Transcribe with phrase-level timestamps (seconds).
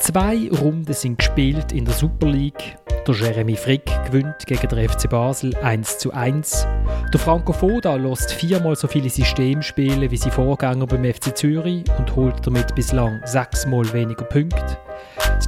[0.00, 2.78] Zwei Runden sind gespielt in der Super League.
[3.06, 6.66] Der Jeremy Frick gewinnt gegen den FC Basel 1 zu 1.
[7.12, 12.16] Der Franco Foda lässt viermal so viele Systemspiele wie sein Vorgänger beim FC Zürich und
[12.16, 14.78] holt damit bislang sechsmal weniger Punkte.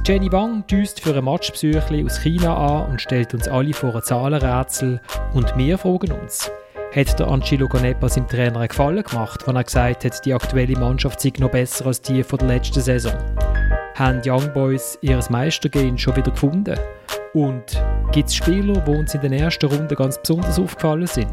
[0.05, 4.03] Jenny Wang düst für ein Matchpsüchli aus China an und stellt uns alle vor ein
[4.03, 5.01] Zahlenrätsel
[5.33, 6.51] und wir fragen uns,
[6.95, 10.77] hat der Angelo Ganepa seinem Trainer einen Gefallen gemacht, wenn er gesagt hat, die aktuelle
[10.77, 13.13] Mannschaft sei noch besser als die von der letzten Saison?
[13.95, 16.75] Haben die Young Boys ihr Meistergehen schon wieder gefunden?
[17.35, 17.79] Und
[18.11, 21.29] gibt es Spieler, die uns in den ersten Runden ganz besonders aufgefallen sind?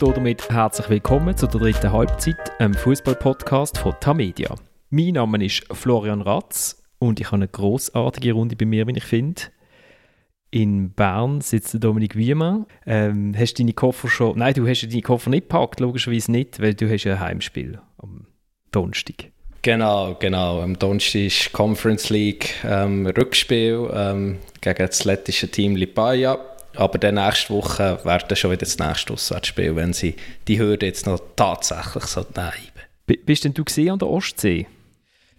[0.00, 4.56] Damit herzlich willkommen zu der dritten Halbzeit, einem Fußball-Podcast von Tamedia.
[4.90, 9.04] Mein Name ist Florian Ratz und ich habe eine großartige Runde bei mir, wie ich
[9.04, 9.42] finde.
[10.50, 12.66] In Bern sitzt Dominik Wiemann.
[12.86, 14.36] Ähm, hast du deine Koffer schon...
[14.36, 18.26] Nein, du hast deine Koffer nicht gepackt, logischerweise nicht, weil du hast ein Heimspiel am
[18.72, 19.30] Donnerstag.
[19.64, 20.60] Genau, genau.
[20.60, 26.38] Am Donnerstag ist Conference League ähm, Rückspiel ähm, gegen das lettische Team Lipaja.
[26.76, 30.16] Aber dann nächste Woche wäre dann schon wieder das nächste Auswärtsspiel, wenn sie
[30.46, 33.16] die Hürde jetzt noch tatsächlich so nehmen.
[33.24, 34.66] Bist denn du gesehen an der Ostsee?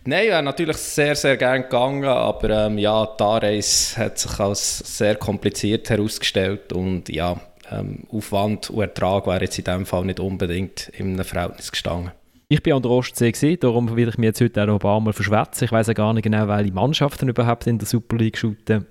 [0.05, 4.97] Nein, ja, natürlich sehr, sehr gerne gegangen, aber ähm, ja, die Anreise hat sich als
[4.97, 7.39] sehr kompliziert herausgestellt und ja,
[7.71, 12.11] ähm, Aufwand und Ertrag wäre jetzt in diesem Fall nicht unbedingt in einem Verhältnis gestanden.
[12.47, 14.99] Ich bin an der Ostsee darum will ich mir jetzt heute auch noch ein paar
[14.99, 15.63] Mal verschwätzen.
[15.65, 18.85] Ich weiß ja gar nicht genau, welche Mannschaften überhaupt in der Super League shooten.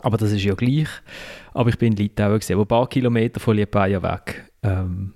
[0.00, 0.88] Aber das ist ja gleich.
[1.52, 4.50] Aber ich bin in Litauen gesehen, wo ein paar Kilometer von Liepaja weg.
[4.62, 5.14] Ähm,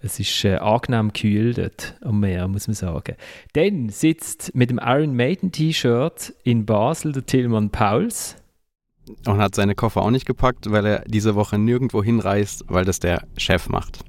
[0.00, 3.16] es ist äh, angenehm kühl dort am Meer, muss man sagen.
[3.52, 8.36] Dann sitzt mit dem Iron Maiden T-Shirt in Basel der Tillmann Pauls.
[9.26, 13.00] Und hat seine Koffer auch nicht gepackt, weil er diese Woche nirgendwo hinreist, weil das
[13.00, 14.00] der Chef macht.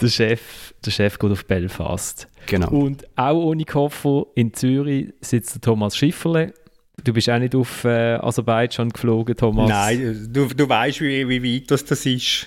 [0.00, 2.28] Der Chef, der Chef geht auf Belfast.
[2.46, 2.70] Genau.
[2.70, 6.54] Und auch ohne Koffer in Zürich sitzt der Thomas Schifferle.
[7.02, 9.68] Du bist auch nicht auf äh, Aserbaidschan geflogen, Thomas.
[9.68, 12.46] Nein, du, du weißt, wie, wie weit das, das ist.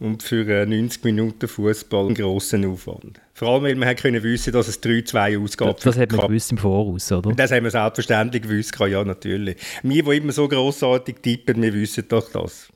[0.00, 3.20] Und für 90 äh, Minuten Fußball einen grossen Aufwand.
[3.34, 5.68] Vor allem, weil man können wissen, dass es 3-2 ausgeht.
[5.68, 7.32] Das, das hat man gewusst im Voraus, oder?
[7.32, 9.56] Das haben wir selbstverständlich gewusst, ja, natürlich.
[9.82, 12.68] Wir, die immer so grossartig tippen, wir wissen doch das.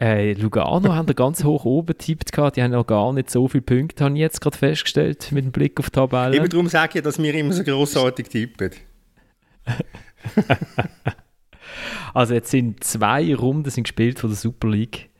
[0.00, 3.62] Äh, Lugano haben da ganz hoch oben getippt Die haben noch gar nicht so viele
[3.62, 6.36] Punkte, habe ich jetzt gerade festgestellt, mit dem Blick auf die Tabelle.
[6.36, 8.70] Eben darum sage ich, dass wir immer so grossartig tippen.
[12.14, 15.10] also jetzt sind zwei Runden sind gespielt von der Super League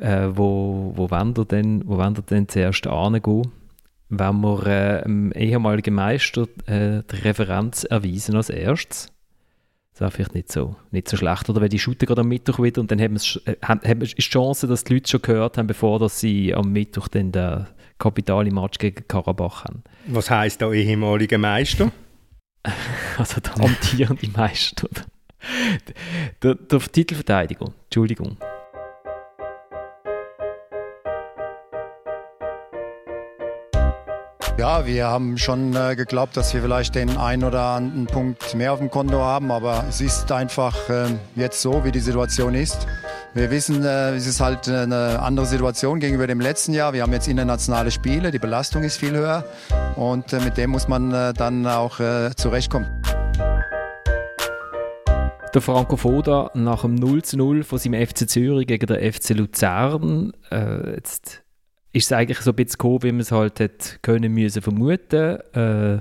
[0.00, 3.50] äh, wo, wo wollen ihr denn, wo wollen ihr denn zuerst angehen?
[4.08, 9.12] Wenn wir äh, dem ehemaligen Meister äh, die Referenz erweisen als erstes?
[9.98, 11.50] Das wäre vielleicht nicht so, nicht so schlecht.
[11.50, 14.22] Oder wenn die shooten gerade am Mittwoch wieder und dann haben haben, haben, ist die
[14.22, 17.66] Chance, dass die Leute schon gehört haben, bevor dass sie am Mittwoch dann den
[17.98, 19.82] kapitalen Match gegen Karabach haben.
[20.06, 21.90] Was heisst da ehemaliger Meister?
[23.18, 24.88] also der amtierende Meister.
[26.42, 28.36] Der, der Titelverteidiger, Entschuldigung.
[34.58, 38.72] Ja, wir haben schon äh, geglaubt, dass wir vielleicht den einen oder anderen Punkt mehr
[38.72, 42.88] auf dem Konto haben, aber es ist einfach äh, jetzt so, wie die Situation ist.
[43.34, 46.92] Wir wissen, äh, es ist halt eine andere Situation gegenüber dem letzten Jahr.
[46.92, 49.44] Wir haben jetzt internationale Spiele, die Belastung ist viel höher
[49.94, 52.88] und äh, mit dem muss man äh, dann auch äh, zurechtkommen.
[55.54, 59.30] Der Franco Foda nach dem 0 zu 0 von seinem FC Zürich gegen den FC
[59.36, 60.32] Luzern.
[60.50, 61.44] Äh, jetzt
[61.92, 65.38] ist es eigentlich so ein bisschen gekommen, wie man es halt hat können müssen vermuten.
[65.54, 65.98] Äh,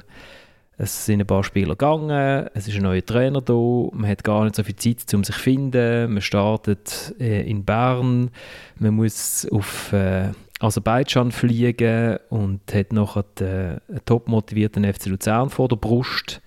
[0.80, 4.44] es sind ein paar Spieler gegangen, es ist ein neuer Trainer da, man hat gar
[4.44, 6.14] nicht so viel Zeit, um sich zu finden.
[6.14, 8.30] Man startet äh, in Bern,
[8.78, 15.50] man muss auf äh, Aserbaidschan fliegen und hat nachher den, einen top motivierten FC Luzern
[15.50, 16.42] vor der Brust.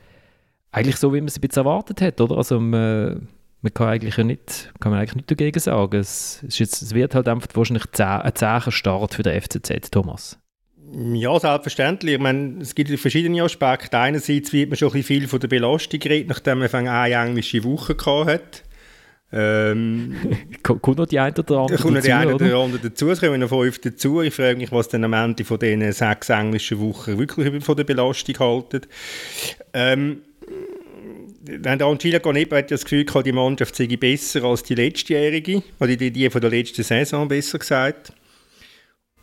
[0.70, 2.36] Eigentlich so, wie man es ein bisschen erwartet hat, oder?
[2.36, 3.26] Also man,
[3.62, 5.98] man kann eigentlich nicht, kann man eigentlich nicht dagegen sagen.
[5.98, 10.38] Es, es, jetzt, es wird halt einfach wahrscheinlich ein zäher Start für den FCZ, Thomas.
[10.92, 12.14] Ja, selbstverständlich.
[12.14, 13.98] Ich meine, es gibt verschiedene Aspekte.
[13.98, 17.62] Einerseits wird man schon ein bisschen viel von der Belastung geredet, nachdem man eine englische
[17.62, 18.64] Woche gehabt hat.
[19.32, 20.16] Ähm,
[20.64, 21.82] kommt noch die eine oder andere dazu?
[21.84, 24.22] Kommt die eine oder andere dazu, es kommen noch fünf dazu.
[24.22, 27.84] Ich frage mich, was dann am Ende von diesen sechs englischen Wochen wirklich von der
[27.84, 28.80] Belastung halten.
[29.72, 30.22] Ähm,
[31.40, 35.96] der Angela Ganepa hat das Gefühl gehabt, die Mannschaft sei besser als die letztjährige, oder
[35.96, 38.12] die, die von der letzten Saison besser gesagt.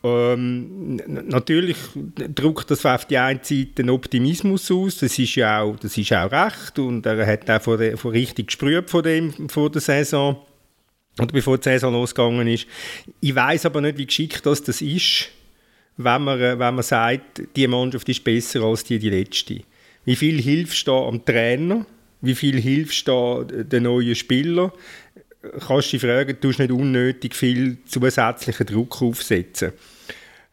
[0.02, 1.76] Ähm, natürlich
[2.16, 6.12] drückt das auf die eine Seite den Optimismus aus, das ist ja auch, das ist
[6.12, 9.80] auch recht und er hat auch von, der, von richtig gesprüht von dem, vor der
[9.80, 10.36] Saison
[11.18, 12.68] oder bevor die Saison losgegangen ist.
[13.20, 15.30] Ich weiß aber nicht, wie geschickt das, das ist,
[15.96, 19.62] wenn man, wenn man sagt, die Mannschaft ist besser als die, die letzte.
[20.04, 21.84] Wie viel hilft da am Trainer?
[22.20, 24.72] Wie viel hilfst du den neuen Spielern?
[25.66, 29.72] Kannst du dich fragen, du nicht unnötig viel zusätzlichen Druck aufsetzen.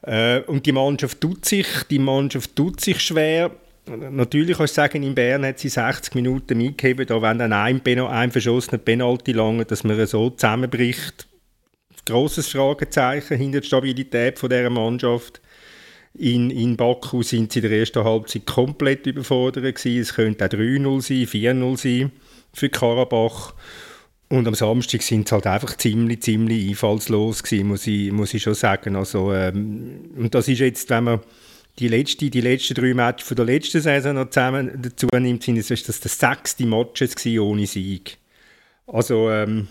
[0.04, 3.52] Äh, und die Mannschaft tut sich, die Mannschaft tut sich schwer.
[3.88, 7.82] Natürlich kannst du sagen, in Bern hat sie 60 Minuten mitgegeben, da wenn dann ein,
[7.86, 11.28] ein verschossener Penalty lange, dass man so zusammenbricht.
[12.06, 15.42] Grosses Fragezeichen hinter der Stabilität dieser Mannschaft.
[16.18, 20.02] In, in Baku sind sie in der ersten Halbzeit komplett überfordert gewesen.
[20.02, 22.12] Es könnte auch 3-0 sein, 4-0 sein
[22.54, 23.54] für Karabach.
[24.30, 28.42] Und am Samstag sind sie halt einfach ziemlich, ziemlich einfallslos gewesen, muss ich, muss ich
[28.42, 28.96] schon sagen.
[28.96, 31.20] Also, ähm, und das ist jetzt, wenn man
[31.80, 35.58] die, letzte, die letzten drei Matches von der letzten Saison noch zusammen dazu nimmt, sind
[35.58, 38.18] es das der sechste Matches ohne Sieg.
[38.88, 39.68] Also ähm,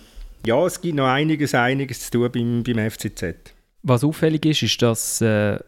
[0.47, 3.55] ja, es gibt noch einiges, einiges zu tun beim, beim FCZ.
[3.83, 5.59] Was auffällig ist, ist, dass äh,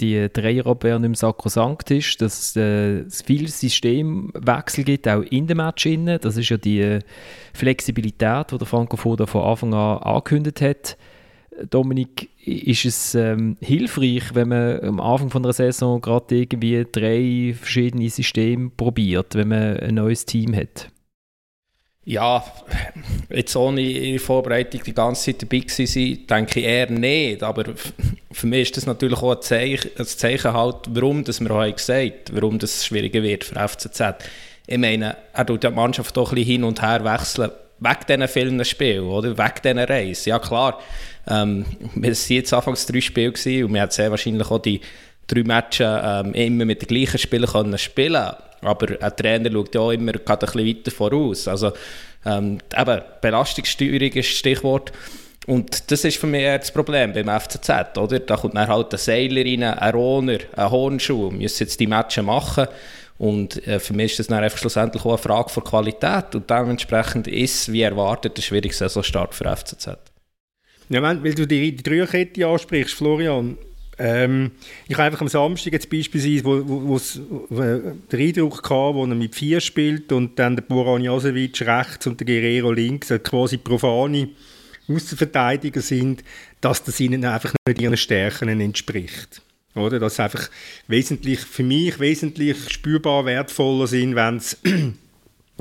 [0.00, 5.58] die Dreierabwehr nicht mehr sakrosankt ist, dass äh, es viel Systemwechsel gibt, auch in dem
[5.58, 5.86] Match.
[5.86, 6.18] Innen.
[6.20, 6.98] Das ist ja die
[7.54, 10.96] Flexibilität, die der Franco Foda von Anfang an angekündigt hat.
[11.68, 17.54] Dominik, ist es ähm, hilfreich, wenn man am Anfang von einer Saison gerade irgendwie drei
[17.54, 20.90] verschiedene Systeme probiert, wenn man ein neues Team hat?
[22.04, 22.42] Ja,
[23.28, 27.42] jetzt ohne der Vorbereitung die ganze Zeit dabei gewesen denke ich eher nicht.
[27.42, 27.64] Aber
[28.32, 31.76] für mich ist das natürlich auch ein Zeichen, ein Zeichen halt, warum das wir auch
[31.76, 34.00] gesagt warum das schwieriger wird für FCZ.
[34.66, 37.50] Ich meine, er tut die Mannschaft doch ein hin und her wechseln,
[37.80, 39.36] wegen diesen vielen Spielen, oder?
[39.36, 40.30] wegen diesen Reisen.
[40.30, 40.80] Ja klar,
[41.28, 44.80] ähm, wir waren jetzt anfangs drei Spiele gewesen, und wir haben sehr wahrscheinlich auch die
[45.26, 49.80] drei Matches ähm, immer mit den gleichen Spielern können spielen aber ein Trainer schaut ja
[49.80, 51.48] auch immer ein bisschen weiter voraus.
[51.48, 51.72] Also
[52.24, 54.92] ähm, eben, Belastungssteuerung ist das Stichwort.
[55.46, 58.20] Und das ist für mich eher das Problem beim FCZ, oder?
[58.20, 62.22] Da kommt dann halt ein Seiler rein, ein Rohner, ein Hornschuh, müssen jetzt die Matches
[62.22, 62.66] machen.
[63.18, 66.34] Und äh, für mich ist das dann einfach schlussendlich auch eine Frage von Qualität.
[66.34, 69.88] Und dementsprechend ist, wie erwartet, ein schwieriger Saisonstart für FCZ.
[70.88, 73.56] Ja, weil du die, die Dreierkette ansprichst, Florian,
[74.00, 74.52] ähm,
[74.88, 77.00] ich habe einfach am Samstag jetzt beispielsweise, wo, wo,
[77.50, 82.06] wo den Eindruck hatte, wo er mit vier spielt und dann der Boran Jasevic rechts
[82.06, 84.30] und der Guerrero links, also quasi profane
[84.88, 86.24] Außenverteidiger sind,
[86.62, 89.42] dass das ihnen einfach nicht ihren Stärken entspricht.
[89.74, 89.98] Oder?
[89.98, 90.48] Dass einfach
[90.88, 94.56] wesentlich, für mich wesentlich spürbar wertvoller sind, wenn es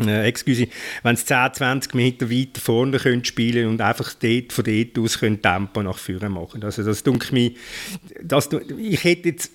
[0.07, 0.67] äh, excuse,
[1.03, 5.19] wenn sie 10, 20 Meter weiter vorne können spielen und einfach dort, von dort aus
[5.19, 6.63] können Tempo nach vorne machen.
[6.63, 7.51] Also das denke mir,
[8.23, 9.51] das, ich hätte jetzt,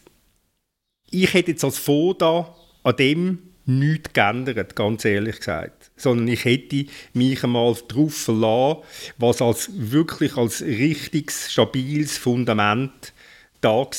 [1.11, 5.91] ich hätte jetzt als Foda an dem nichts geändert, ganz ehrlich gesagt.
[5.97, 8.83] Sondern ich hätte mich einmal darauf verlassen,
[9.17, 13.13] was als wirklich als richtiges, stabiles Fundament
[13.61, 13.95] da war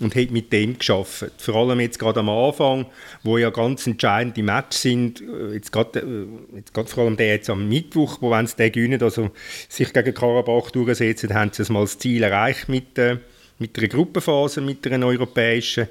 [0.00, 1.32] und hat mit dem geschafft.
[1.38, 2.86] Vor allem jetzt gerade am Anfang,
[3.22, 7.28] wo ja ganz entscheidende Matches sind, äh, jetzt gerade, äh, jetzt gerade vor allem der
[7.28, 9.30] jetzt am Mittwoch, wo wenn sie den gewinnen, also
[9.68, 13.18] sich gegen Karabach durchsetzen, haben sie mal das Ziel erreicht mit, äh,
[13.58, 15.88] mit einer Gruppenphase, mit einer europäischen.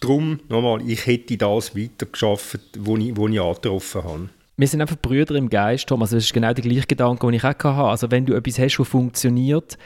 [0.00, 4.28] Darum, nochmal, ich hätte das weiter geschafft, wo ich, wo ich angetroffen habe
[4.58, 6.10] wir sind einfach Brüder im Geist, Thomas.
[6.10, 7.68] Das ist genau der gleiche Gedanke, den ich auch hatte.
[7.68, 9.78] Also wenn du etwas hast, das funktioniert,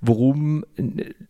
[0.00, 0.64] warum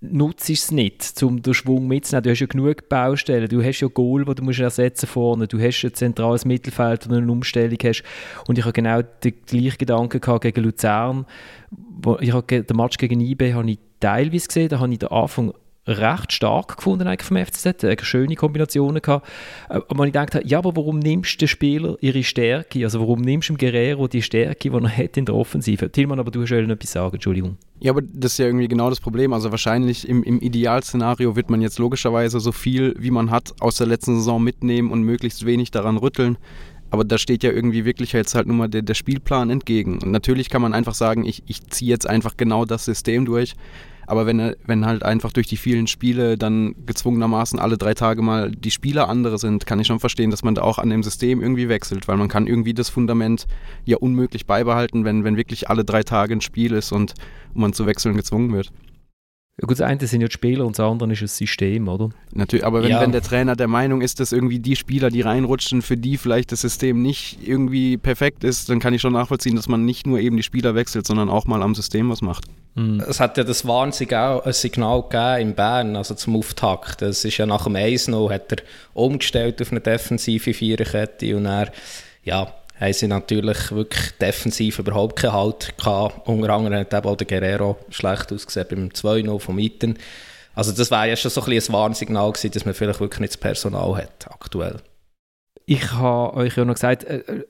[0.02, 2.24] nutzt du es nicht, um den Schwung mitzunehmen?
[2.24, 5.58] Du hast ja genug Baustellen, du hast ja Goal, die du musst ersetzen vorne, du
[5.58, 8.02] hast ein zentrales Mittelfeld, wo du eine Umstellung hast.
[8.46, 11.24] Und ich habe genau den gleichen Gedanken gegen Luzern.
[12.20, 15.54] Ich habe den Match gegen IB habe ich teilweise gesehen, da habe ich den Anfang
[15.90, 19.28] recht stark gefunden eigentlich vom FCZ, eine schöne Kombinationen gehabt.
[19.68, 23.48] Äh, ich gedacht ja, aber warum nimmst du den Spieler ihre Stärke, also warum nimmst
[23.48, 25.90] du dem Guerrero die Stärke, die er hat in der Offensive?
[25.90, 27.56] Tilman, aber du hast etwas sagen, Entschuldigung.
[27.80, 29.32] Ja, aber das ist ja irgendwie genau das Problem.
[29.32, 33.76] Also wahrscheinlich im, im Idealszenario wird man jetzt logischerweise so viel, wie man hat, aus
[33.76, 36.36] der letzten Saison mitnehmen und möglichst wenig daran rütteln.
[36.90, 39.98] Aber da steht ja irgendwie wirklich jetzt halt nur mal der, der Spielplan entgegen.
[40.02, 43.54] Und natürlich kann man einfach sagen, ich, ich ziehe jetzt einfach genau das System durch.
[44.10, 48.50] Aber wenn, wenn halt einfach durch die vielen Spiele dann gezwungenermaßen alle drei Tage mal
[48.50, 51.40] die Spieler andere sind, kann ich schon verstehen, dass man da auch an dem System
[51.40, 53.46] irgendwie wechselt, weil man kann irgendwie das Fundament
[53.84, 57.14] ja unmöglich beibehalten, wenn, wenn wirklich alle drei Tage ein Spiel ist und
[57.54, 58.72] man zu wechseln gezwungen wird.
[59.60, 62.08] Ja, gut, das eine sind ja die Spieler und das andere ist das System, oder?
[62.32, 63.00] Natürlich, aber wenn, ja.
[63.02, 66.50] wenn der Trainer der Meinung ist, dass irgendwie die Spieler, die reinrutschen, für die vielleicht
[66.52, 70.18] das System nicht irgendwie perfekt ist, dann kann ich schon nachvollziehen, dass man nicht nur
[70.18, 72.44] eben die Spieler wechselt, sondern auch mal am System was macht.
[72.74, 73.02] Mhm.
[73.06, 77.02] Es hat ja das wahnsinnig auch ein Signal gegeben in Bern, also zum Auftakt.
[77.02, 78.62] Das ist ja nach dem 1-0 hat er
[78.94, 81.70] umgestellt auf eine defensive Viererkette und er,
[82.24, 82.50] ja,
[82.80, 86.26] haben sie natürlich wirklich defensiv überhaupt keinen Halt gehabt.
[86.26, 89.98] Unter anderem hat auch der Guerrero schlecht ausgesehen beim 2-0 von Mitten.
[90.54, 93.34] Also das wäre ja schon so ein, ein Warnsignal gewesen, dass man vielleicht wirklich nicht
[93.34, 94.76] das Personal hat aktuell.
[95.66, 97.44] Ich habe euch ja noch gesagt, äh,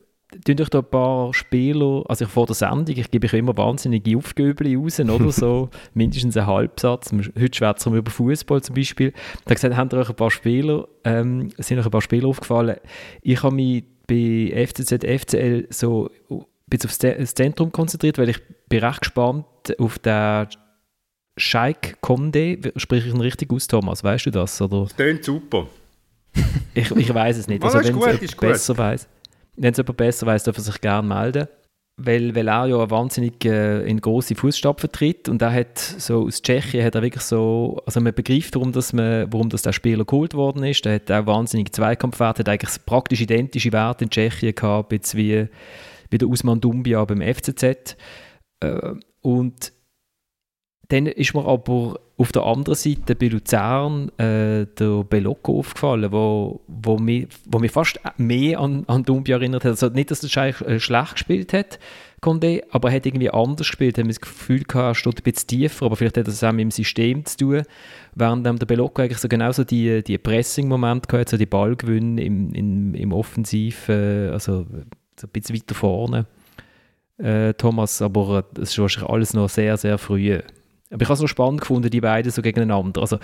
[0.44, 3.56] tun euch da ein paar Spieler, also ich vor der Sendung, ich gebe euch immer
[3.56, 7.12] wahnsinnige Aufgöbel raus, oder so, mindestens einen Halbsatz.
[7.12, 9.12] Heute schwätzen wir über Fußball zum Beispiel.
[9.46, 12.76] Da gesagt, haben euch ein paar Spieler, ähm, sind euch ein paar Spieler aufgefallen.
[13.22, 18.42] Ich habe mich bei FCZ, FCL so ein bisschen auf das Zentrum konzentriert, weil ich
[18.68, 19.46] bin recht gespannt
[19.78, 20.48] auf den
[21.36, 22.58] Scheik Conde.
[22.76, 24.02] Spreche ich ihn richtig aus, Thomas?
[24.02, 24.60] Weißt du das?
[24.60, 24.82] Oder?
[24.82, 25.68] Das klingt super.
[26.74, 27.62] ich ich weiß es nicht.
[27.64, 29.08] Also, wenn es besser weiß.
[29.56, 31.48] Wenn es jemand besser weiß, darf er sich gerne melden.
[32.02, 36.40] Weil, weil er ja wahnsinnig äh, in große Fußstapfen tritt und er hat so aus
[36.40, 40.06] Tschechien hat er wirklich so, also man begreift, warum, das man, warum das der Spieler
[40.06, 40.84] geholt worden ist.
[40.86, 45.48] Der hat auch wahnsinnig Zweikampfwerte, hat eigentlich praktisch identische Werte in Tschechien gehabt, jetzt wie,
[46.08, 47.96] wie der Usman Dumbia beim FCZ.
[48.60, 49.72] Äh, und
[50.88, 56.60] dann ist mir aber auf der anderen Seite bei Luzern äh, der Belocco aufgefallen, wo,
[56.66, 59.70] wo, mich, wo mich fast mehr an, an Dumbia erinnert hat.
[59.70, 61.78] Also nicht, dass er äh, schlecht gespielt hat,
[62.20, 63.96] Condé, aber er hat irgendwie anders gespielt.
[63.96, 66.60] Hat das Gefühl gehabt, er steht ein bisschen tiefer, aber vielleicht hat das auch mit
[66.60, 67.62] dem System zu tun.
[68.14, 72.94] Während der Belocco eigentlich so genauso die, die Pressing-Momente gehabt, so die Ballgewinne im, im,
[72.94, 74.66] im Offensiv, äh, also
[75.18, 76.26] so ein bisschen weiter vorne.
[77.16, 80.40] Äh, Thomas, aber das ist wahrscheinlich alles noch sehr, sehr früh.
[80.92, 83.00] Aber ich habe es noch spannend gefunden, die beiden so gegeneinander.
[83.00, 83.18] Also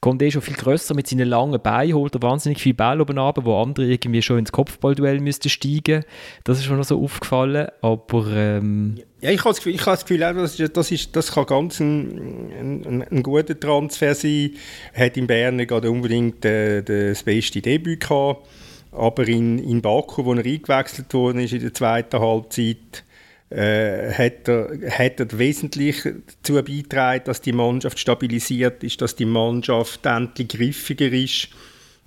[0.00, 3.44] Condé schon viel grösser mit seinen langen Beinen, holt er wahnsinnig viel Ball oben runter,
[3.44, 6.04] wo andere irgendwie schon ins Kopfballduell müssten steigen.
[6.44, 8.26] Das ist mir noch so aufgefallen, aber...
[8.34, 11.32] Ähm ja, ich habe das Gefühl, ich habe das, Gefühl das, ist, das, ist, das
[11.32, 14.52] kann ganz ein, ein, ein guter Transfer sein.
[14.94, 18.46] Er hat in Bern nicht unbedingt äh, das beste Debüt gehabt,
[18.92, 23.04] aber in, in Baku, wo er eingewechselt worden ist in der zweiten Halbzeit,
[23.50, 30.48] äh, hat, hat wesentlich dazu beigetragen, dass die Mannschaft stabilisiert ist, dass die Mannschaft endlich
[30.48, 31.48] griffiger ist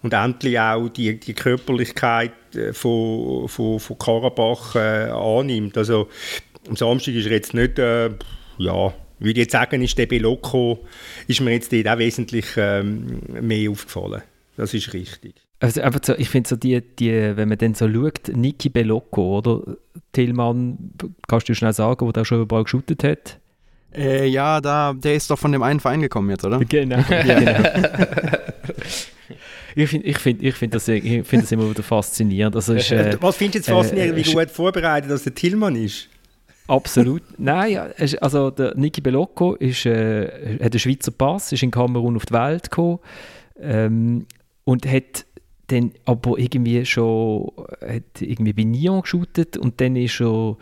[0.02, 5.78] und endlich auch die, die Körperlichkeit äh, von, von, von Karabach äh, annimmt.
[5.78, 6.10] Also
[6.68, 8.12] am Samstag ist er jetzt nicht, äh,
[8.58, 10.86] ja, würde jetzt sagen, ist der Belocco,
[11.28, 14.22] ist mir jetzt auch wesentlich ähm, mehr aufgefallen.
[14.58, 15.36] Das ist richtig.
[15.64, 19.38] Also einfach so, ich finde so die, die, wenn man dann so schaut, Niki Belocco,
[19.38, 19.62] oder?
[20.12, 20.78] Tillmann,
[21.26, 23.40] kannst du schnell sagen, wo der schon überall geshootet hat?
[23.96, 26.60] Äh, ja, da, der ist doch von dem einen Verein gekommen jetzt, oder?
[26.60, 26.98] Genau.
[27.10, 27.40] ja.
[27.40, 27.70] genau.
[29.76, 32.58] ich finde ich find, ich find das, find das immer wieder faszinierend.
[32.58, 35.78] Also ist, äh, Was findest du jetzt faszinierend, äh, wie gut vorbereitet dass der Tillmann
[35.78, 36.10] ist?
[36.68, 37.22] Absolut.
[37.38, 42.26] Nein, also der Niki Belocco ist, äh, hat einen Schweizer Pass, ist in Kamerun auf
[42.26, 43.00] die Welt gekommen
[43.62, 44.26] ähm,
[44.66, 45.26] und hat
[45.68, 47.52] dann aber irgendwie schon
[47.82, 50.58] hat irgendwie bei Nyon geshootet und dann ist er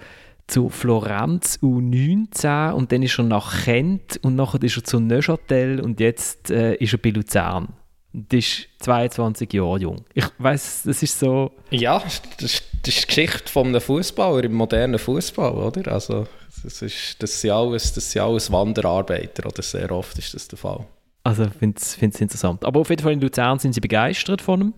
[0.48, 5.80] zu Florenz U19 und dann ist er nach Kent und nachher ist er zu Neuchâtel
[5.80, 7.70] und jetzt äh, ist er bei Luzern.
[8.14, 10.04] Das ist 22 Jahre jung.
[10.14, 11.52] Ich weiß, das ist so.
[11.70, 12.54] Ja, das ist, das
[12.88, 15.90] ist die Geschichte von einem Fußballer im modernen Fußball, oder?
[15.90, 16.28] Also,
[16.62, 20.58] das, ist, das, sind alles, das sind alles Wanderarbeiter, oder sehr oft ist das der
[20.58, 20.86] Fall.
[21.24, 22.66] Also, ich finde es interessant.
[22.66, 24.74] Aber auf jeden Fall in Luzern sind sie begeistert von ihm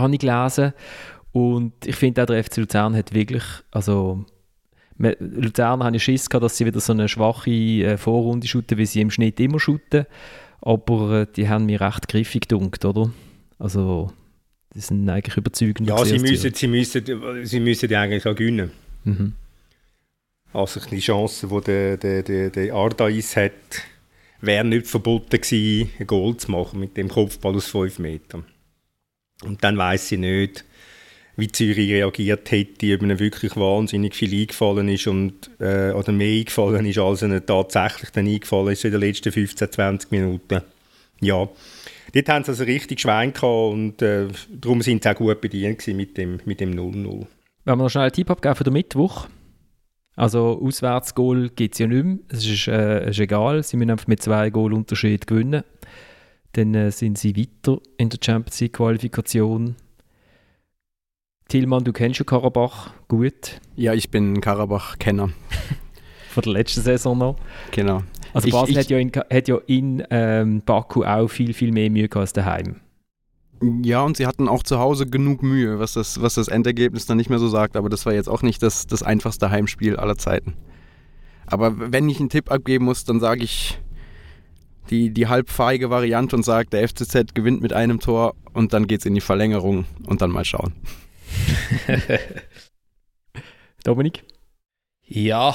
[0.00, 0.72] habe ich gelesen.
[1.32, 4.24] Und ich finde auch, der FC Luzern hat wirklich, also
[4.98, 8.86] Luzern haben ja Schiss gehabt, dass sie wieder so eine schwache äh, Vorrunde shooten, wie
[8.86, 10.06] sie im Schnitt immer shooten.
[10.60, 13.10] Aber äh, die haben mir recht griffig gedunkt, oder?
[13.58, 14.12] Also,
[14.74, 15.88] die sind eigentlich überzeugend.
[15.88, 17.04] Ja, sie müssen, sie, müssen,
[17.44, 18.70] sie müssen die eigentlich auch gewinnen.
[19.04, 19.34] Mhm.
[20.52, 23.52] Also die Chance, die der, der, der, der Ardais hat,
[24.40, 28.44] wäre nicht verboten gewesen, ein Goal zu machen mit dem Kopfball aus 5 Metern.
[29.44, 30.64] Und dann weiß ich nicht,
[31.36, 36.38] wie Zürich reagiert hätte, ob ihnen wirklich wahnsinnig viel eingefallen ist und, äh, oder mehr
[36.38, 40.62] eingefallen ist, als ihnen tatsächlich dann eingefallen ist in den letzten 15, 20 Minuten.
[41.20, 41.48] Ja,
[42.14, 45.86] dort haben sie also richtig Schwein gehabt und äh, darum sind sie auch gut bedient
[45.88, 46.42] mit dem 0-0.
[46.44, 47.26] Mit dem Wenn
[47.64, 49.28] wir noch schnell einen Tipp abgeben für den Mittwoch.
[50.16, 52.18] Also Auswärtsgoal gibt es ja nicht mehr.
[52.28, 55.62] Es ist, äh, ist egal, sie müssen einfach mit zwei Goal Unterschied gewinnen.
[56.52, 59.76] Dann äh, sind sie weiter in der Champions League Qualifikation.
[61.48, 63.60] Tilman, du kennst ja Karabach gut.
[63.76, 65.30] Ja, ich bin Karabach-Kenner.
[66.30, 67.36] Von der letzten Saison noch.
[67.72, 68.02] Genau.
[68.32, 71.72] Also ich, Basel ich, hat ja in, hat ja in ähm, Baku auch viel, viel
[71.72, 72.76] mehr Mühe als daheim.
[73.82, 77.16] Ja, und sie hatten auch zu Hause genug Mühe, was das, was das Endergebnis dann
[77.16, 77.76] nicht mehr so sagt.
[77.76, 80.54] Aber das war jetzt auch nicht das, das einfachste Heimspiel aller Zeiten.
[81.46, 83.80] Aber wenn ich einen Tipp abgeben muss, dann sage ich
[84.90, 89.00] die, die halbfeige Variante und sagt, der FCZ gewinnt mit einem Tor und dann geht
[89.00, 90.74] es in die Verlängerung und dann mal schauen.
[93.84, 94.24] Dominik?
[95.06, 95.54] Ja,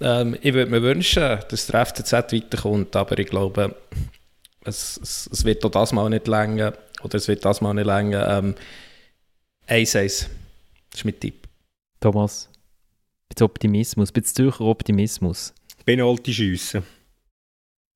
[0.00, 3.76] ähm, ich würde mir wünschen, dass der FCZ weiterkommt, aber ich glaube,
[4.64, 7.86] es, es, es wird auch das mal nicht länger oder es wird das mal nicht
[7.86, 8.28] länger.
[8.38, 8.54] Ähm,
[9.68, 10.28] 1-1, das
[10.94, 11.48] ist mein Tipp.
[12.00, 12.50] Thomas,
[13.28, 15.54] bisschen Optimismus, bisschen Zürcher Optimismus.
[15.84, 16.82] Penalty schiessen.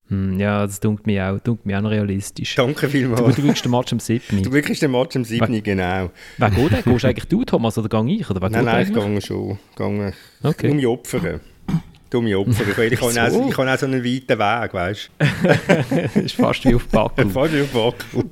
[0.08, 2.54] Hm, ja, das dunkelt mir auch, dunkelt mir auch realistisch.
[2.54, 3.20] Danke vielmals.
[3.36, 4.42] Du, du wirkst den Match am 7.
[4.42, 5.62] Du wirklich den Match am 7.
[5.62, 6.10] genau.
[6.38, 6.82] Wer geht der?
[6.82, 8.28] Gehst eigentlich du, Thomas, oder gang ich?
[8.30, 9.04] Oder Nein, nein, ich eigentlich?
[9.14, 9.58] gehe schon.
[9.76, 10.12] Gehe,
[10.42, 10.68] Okay.
[10.68, 11.40] Du mich opfern.
[12.08, 12.66] Du mich opfern.
[12.70, 13.42] Ich, ich, habe Wieso?
[13.42, 16.90] auch, ich habe auch so einen weiten Weg, weißt das ist fast wie auf du?
[16.90, 17.30] Backen.
[17.32, 18.22] Fast wie auf Baku.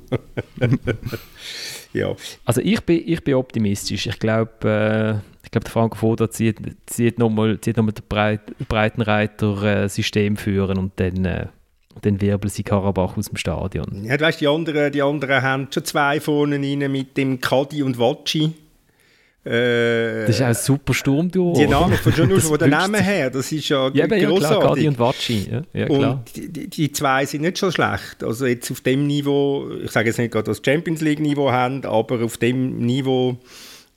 [1.93, 2.15] ja.
[2.45, 4.07] Also ich bin, ich bin optimistisch.
[4.07, 6.57] Ich glaube, äh, ich glaube, der Franco Foda zieht,
[6.87, 9.89] zieht nochmal zieht noch mal den Breit, Breitenreiter äh,
[10.35, 11.45] führen und dann, äh,
[12.01, 14.03] dann wirbeln sie Karabach aus dem Stadion.
[14.05, 17.83] Ja, du weißt, die anderen, die anderen haben schon zwei vorne rein mit dem Kadi
[17.83, 18.53] und Watschi.
[19.47, 21.53] Äh, Das ist auch ein super Sturmduo.
[21.55, 24.19] die Namen, von, schon nur Das von den Namen her, das ist ja, Ja, eben,
[24.19, 25.47] ja klar, und Watschi.
[25.49, 25.87] Ja, ja.
[25.87, 28.23] Und die, die, zwei sind nicht so schlecht.
[28.23, 31.49] Also jetzt auf dem Niveau, ich sage jetzt nicht gerade, dass sie Champions League Niveau
[31.49, 33.37] haben, aber auf dem Niveau,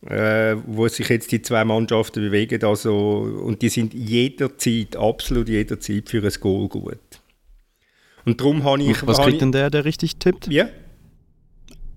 [0.06, 2.94] äh, wo sich jetzt die zwei Mannschaften bewegen, also,
[3.44, 6.98] und die sind jederzeit, absolut jederzeit für ein Goal gut.
[8.26, 9.06] Und darum habe ich...
[9.06, 10.46] Was kriegt denn der, der richtig tippt?
[10.48, 10.68] ich, ja?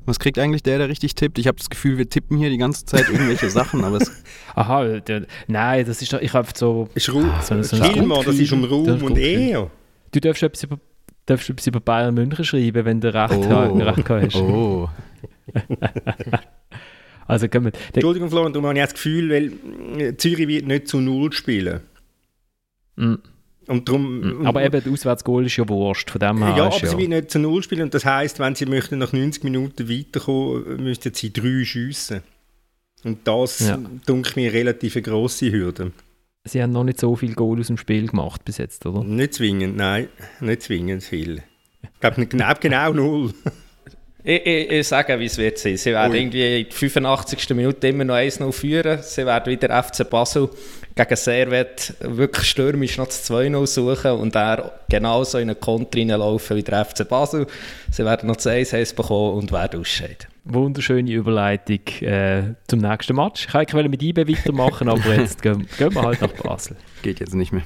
[0.05, 1.37] Was kriegt eigentlich der, der richtig tippt?
[1.39, 4.11] Ich habe das Gefühl, wir tippen hier die ganze Zeit irgendwelche Sachen, aber es,
[4.55, 7.87] Aha, der, nein, das ist doch, ich habe so, Ist Ru so eine- so eine
[7.89, 9.17] Hilmar, das ist um Raum Das ist und.
[9.17, 9.69] Ehe.
[10.11, 10.77] du darfst etwas über,
[11.25, 13.77] darfst etwas über Bayern München schreiben, wenn du recht, Oh.
[13.77, 14.35] recht hast.
[14.35, 14.89] oh.
[17.25, 20.89] Also wir, der, Entschuldigung, Florian, darum habe ich das Gefühl, weil äh, Zürich wird nicht
[20.89, 21.79] zu Null spielen.
[22.97, 23.13] Mm,
[23.67, 24.45] Und darum, mm.
[24.45, 27.31] aber eben, das Auswärtsgoal ist ja wurscht, von dem her Ja, aber sie wird nicht
[27.31, 27.83] zu Null spielen.
[27.83, 32.21] Und das heisst, wenn sie möchten nach 90 Minuten weiterkommen, müssten sie drei schiessen.
[33.03, 33.79] Und das, Ja.
[34.07, 35.91] denke mir, relativ eine grosse Hürde.
[36.45, 39.03] sie haben noch nicht so viel Goal aus dem Spiel gemacht bis jetzt, oder?
[39.03, 40.09] Nicht zwingend, nein,
[40.41, 41.41] nicht zwingend viel.
[41.81, 43.33] Ich glaube, nicht genau, genau null.
[44.25, 45.75] Ich, ich, ich sage, wie es wird sein.
[45.75, 46.17] Sie werden Ui.
[46.17, 47.49] irgendwie in der 85.
[47.49, 48.99] Minute immer noch 1-0 führen.
[49.01, 50.49] Sie werden wieder FC Basel
[50.95, 56.57] gegen Servet wirklich stürmisch noch das 2-0 suchen und er genauso in einen Konter reinlaufen
[56.57, 57.47] wie der FC Basel.
[57.91, 60.27] Sie werden noch das 1-1 bekommen und werden ausscheiden.
[60.45, 63.47] Wunderschöne Überleitung äh, zum nächsten Match.
[63.47, 66.75] Ich wollte mit IB weitermachen, aber jetzt gehen, gehen wir halt nach Basel.
[67.01, 67.63] Geht jetzt nicht mehr.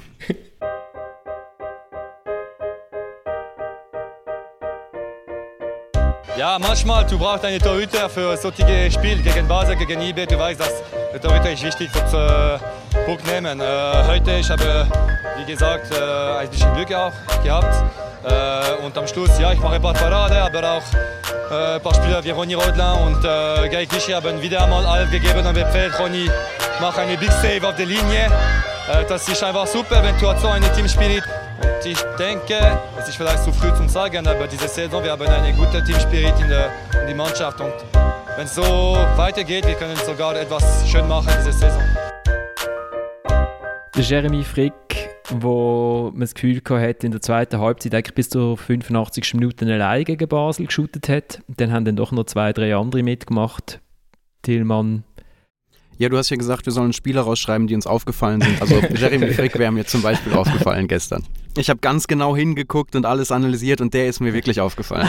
[6.38, 10.28] Ja, manchmal du brauchst einen Torhüter für solche Spiel gegen Basel, gegen IB.
[10.28, 12.60] Du weißt, dass der Torhüter ist wichtig für
[12.94, 13.60] äh, Punkt nehmen.
[13.60, 13.64] Äh,
[14.08, 14.88] heute ich habe
[15.40, 17.12] wie gesagt äh, ein bisschen Glück auch
[17.44, 17.74] gehabt.
[18.24, 21.96] Äh, und am Schluss, ja, ich mache ein paar Parade, aber auch äh, ein paar
[21.96, 25.98] Spieler wie Ronny Rodler und äh, Gary Clichy haben wieder einmal alles gegeben und befehlt.
[25.98, 26.30] Ronny
[26.80, 28.30] macht eine Big Save auf der Linie.
[28.88, 31.24] Äh, das ist einfach super, wenn du so eine Teamspirit
[31.62, 35.28] und ich denke, es ist vielleicht zu früh zum Sagen, aber diese Saison, wir haben
[35.28, 36.72] eine gute Teamspirit in der,
[37.02, 37.74] in der Mannschaft und
[38.38, 41.82] wenn es so weitergeht, wir können sogar etwas schön machen diese Saison.
[43.98, 48.58] Jeremy Frick, wo man das Gefühl gehabt hat, in der zweiten Halbzeit eigentlich bis zur
[48.58, 49.34] 85.
[49.34, 51.42] Minute allein gegen Basel geschootet hat.
[51.48, 53.82] Dann haben dann doch noch zwei, drei andere mitgemacht.
[54.44, 55.04] Tillmann.
[56.00, 58.62] Ja, du hast ja gesagt, wir sollen Spieler rausschreiben, die uns aufgefallen sind.
[58.62, 61.24] Also Jeremy Frick wäre mir zum Beispiel aufgefallen gestern.
[61.58, 65.08] Ich habe ganz genau hingeguckt und alles analysiert und der ist mir wirklich aufgefallen.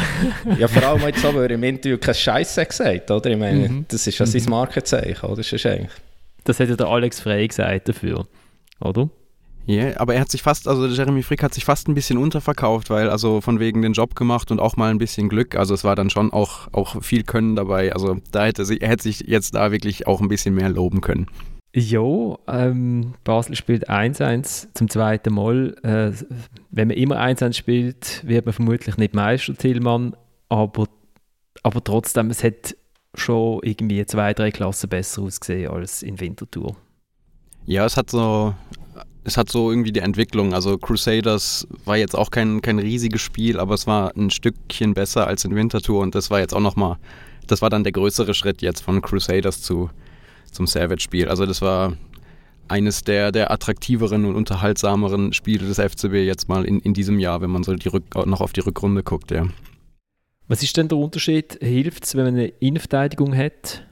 [0.58, 3.30] Ja, vor allem jetzt so, weil er im Interview keine Scheiße gesagt oder?
[3.30, 3.84] Ich meine, Mhm.
[3.88, 5.36] das ist ja sein Markenzeichen, oder?
[5.36, 5.90] Das ist eigentlich...
[6.44, 8.26] Das hat ja der Alex Frey gesagt dafür.
[8.80, 9.10] Oder?
[9.68, 12.88] Ja, aber er hat sich fast, also Jeremy Frick hat sich fast ein bisschen unterverkauft,
[12.88, 15.56] weil also von wegen den Job gemacht und auch mal ein bisschen Glück.
[15.56, 17.92] Also es war dann schon auch, auch viel Können dabei.
[17.92, 21.02] Also da hätte sie, er hätte sich jetzt da wirklich auch ein bisschen mehr loben
[21.02, 21.26] können.
[21.74, 25.76] Ja, ähm, Basel spielt 1-1 zum zweiten Mal.
[25.82, 26.12] Äh,
[26.70, 30.16] wenn man immer 1-1 spielt, wird man vermutlich nicht Meister, Tillmann.
[30.48, 30.86] Aber,
[31.62, 32.74] aber trotzdem, es hat
[33.14, 36.74] schon irgendwie zwei, drei Klassen besser ausgesehen als in Winterthur.
[37.66, 38.54] Ja, es hat so,
[39.28, 40.54] es hat so irgendwie die Entwicklung.
[40.54, 45.26] Also Crusaders war jetzt auch kein, kein riesiges Spiel, aber es war ein Stückchen besser
[45.26, 46.96] als in Winterthur und das war jetzt auch nochmal,
[47.46, 49.90] das war dann der größere Schritt jetzt von Crusaders zu,
[50.50, 51.28] zum Savage-Spiel.
[51.28, 51.92] Also das war
[52.68, 57.40] eines der, der attraktiveren und unterhaltsameren Spiele des FCB jetzt mal in, in diesem Jahr,
[57.40, 59.46] wenn man so die Rück, noch auf die Rückrunde guckt, ja.
[60.48, 61.58] Was ist denn der Unterschied?
[61.60, 63.86] Hilft es, wenn man eine Innenverteidigung hat?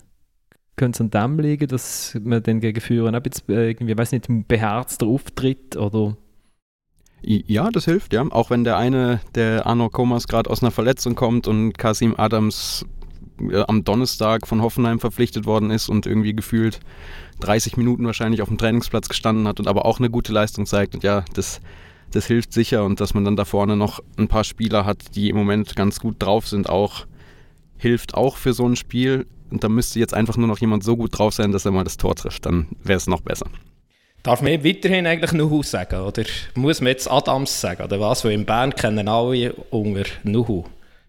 [0.77, 4.13] Könnte es an dem liegen, dass man dann gegen Führer auch jetzt äh, irgendwie, weiß
[4.13, 5.77] nicht, beherzter auftritt?
[5.77, 6.17] Oder?
[7.23, 8.25] Ja, das hilft, ja.
[8.31, 12.85] Auch wenn der eine, der Arno Komas, gerade aus einer Verletzung kommt und Kasim Adams
[13.41, 16.81] äh, am Donnerstag von Hoffenheim verpflichtet worden ist und irgendwie gefühlt
[17.41, 20.95] 30 Minuten wahrscheinlich auf dem Trainingsplatz gestanden hat und aber auch eine gute Leistung zeigt.
[20.95, 21.61] Und ja, das,
[22.11, 25.29] das hilft sicher und dass man dann da vorne noch ein paar Spieler hat, die
[25.29, 27.07] im Moment ganz gut drauf sind, auch
[27.79, 29.27] hilft auch für so ein Spiel.
[29.51, 31.85] Und da müsste jetzt einfach nur noch jemand so gut drauf sein, dass er mal
[31.85, 32.47] das Tor trifft.
[32.47, 33.47] Dann wäre es noch besser.
[34.23, 36.01] Darf man weiterhin eigentlich Nuhu sagen?
[36.01, 37.85] Oder muss man jetzt Adams sagen?
[37.85, 38.25] Oder was?
[38.25, 40.65] Weil in Bern kennen alle unter Nuhu.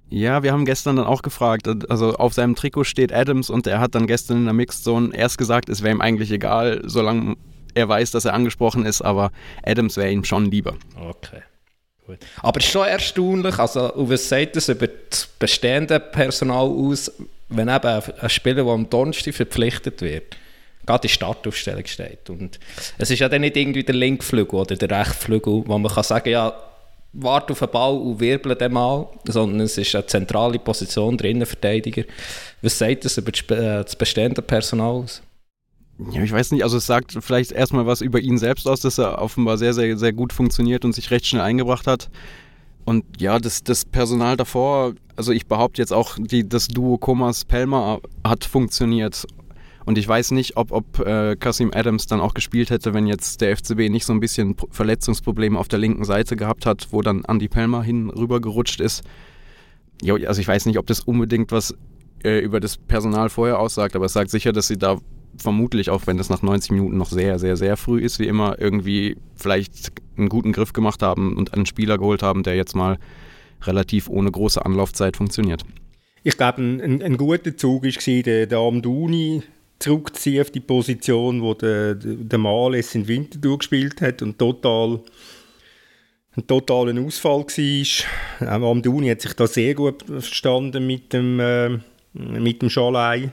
[0.10, 1.68] Ja, wir haben gestern dann auch gefragt.
[1.90, 5.16] Also auf seinem Trikot steht Adams und er hat dann gestern in der Mixed Zone
[5.16, 7.36] erst gesagt, es wäre ihm eigentlich egal, solange
[7.74, 9.32] er weiß, dass er angesprochen ist, aber
[9.64, 10.76] Adams wäre ihm schon lieber.
[10.96, 11.42] Okay.
[12.08, 12.20] Gut.
[12.42, 17.12] Aber es ist schon erstaunlich, also was sagt das über das bestehende Personal aus,
[17.50, 20.38] wenn eben ein Spieler, der am Donnerstag verpflichtet wird,
[20.86, 22.30] gerade in Startaufstellung steht.
[22.30, 22.60] Und
[22.98, 26.30] es ist ja dann nicht irgendwie der Linkflügel oder der Rechtflügel, wo man kann sagen,
[26.30, 26.56] ja,
[27.12, 31.32] warte auf den Ball und wirbel den mal, sondern es ist eine zentrale Position der
[31.32, 32.04] Innenverteidiger.
[32.62, 35.22] Was sagt das über äh, das bestehende Personal aus?
[36.12, 39.00] Ja, ich weiß nicht, also es sagt vielleicht erstmal was über ihn selbst aus, dass
[39.00, 42.10] er offenbar sehr, sehr, sehr gut funktioniert und sich recht schnell eingebracht hat.
[42.86, 48.00] Und ja, das, das Personal davor, also ich behaupte jetzt auch, die, das Duo Komas-Pelmer
[48.24, 49.26] hat funktioniert.
[49.86, 53.42] Und ich weiß nicht, ob, ob äh, Kasim Adams dann auch gespielt hätte, wenn jetzt
[53.42, 57.24] der FCB nicht so ein bisschen Verletzungsprobleme auf der linken Seite gehabt hat, wo dann
[57.28, 59.04] Andy Pelmer hin rüber gerutscht ist.
[60.02, 61.76] Jo, also ich weiß nicht, ob das unbedingt was
[62.24, 64.98] äh, über das Personal vorher aussagt, aber es sagt sicher, dass sie da
[65.38, 68.60] vermutlich, auch wenn das nach 90 Minuten noch sehr, sehr, sehr früh ist, wie immer,
[68.60, 72.98] irgendwie vielleicht einen guten Griff gemacht haben und einen Spieler geholt haben, der jetzt mal
[73.64, 75.64] relativ ohne große Anlaufzeit funktioniert.
[76.24, 79.44] Ich glaube, ein, ein, ein guter Zug war der, der Amduni
[79.80, 85.00] zurückzuziehen auf die Position, wo der, der Males in Winter durchgespielt hat und total
[86.36, 88.62] ein totaler Ausfall war.
[88.64, 91.80] Amduni hat sich da sehr gut verstanden mit dem, äh,
[92.14, 93.32] mit dem Schalei.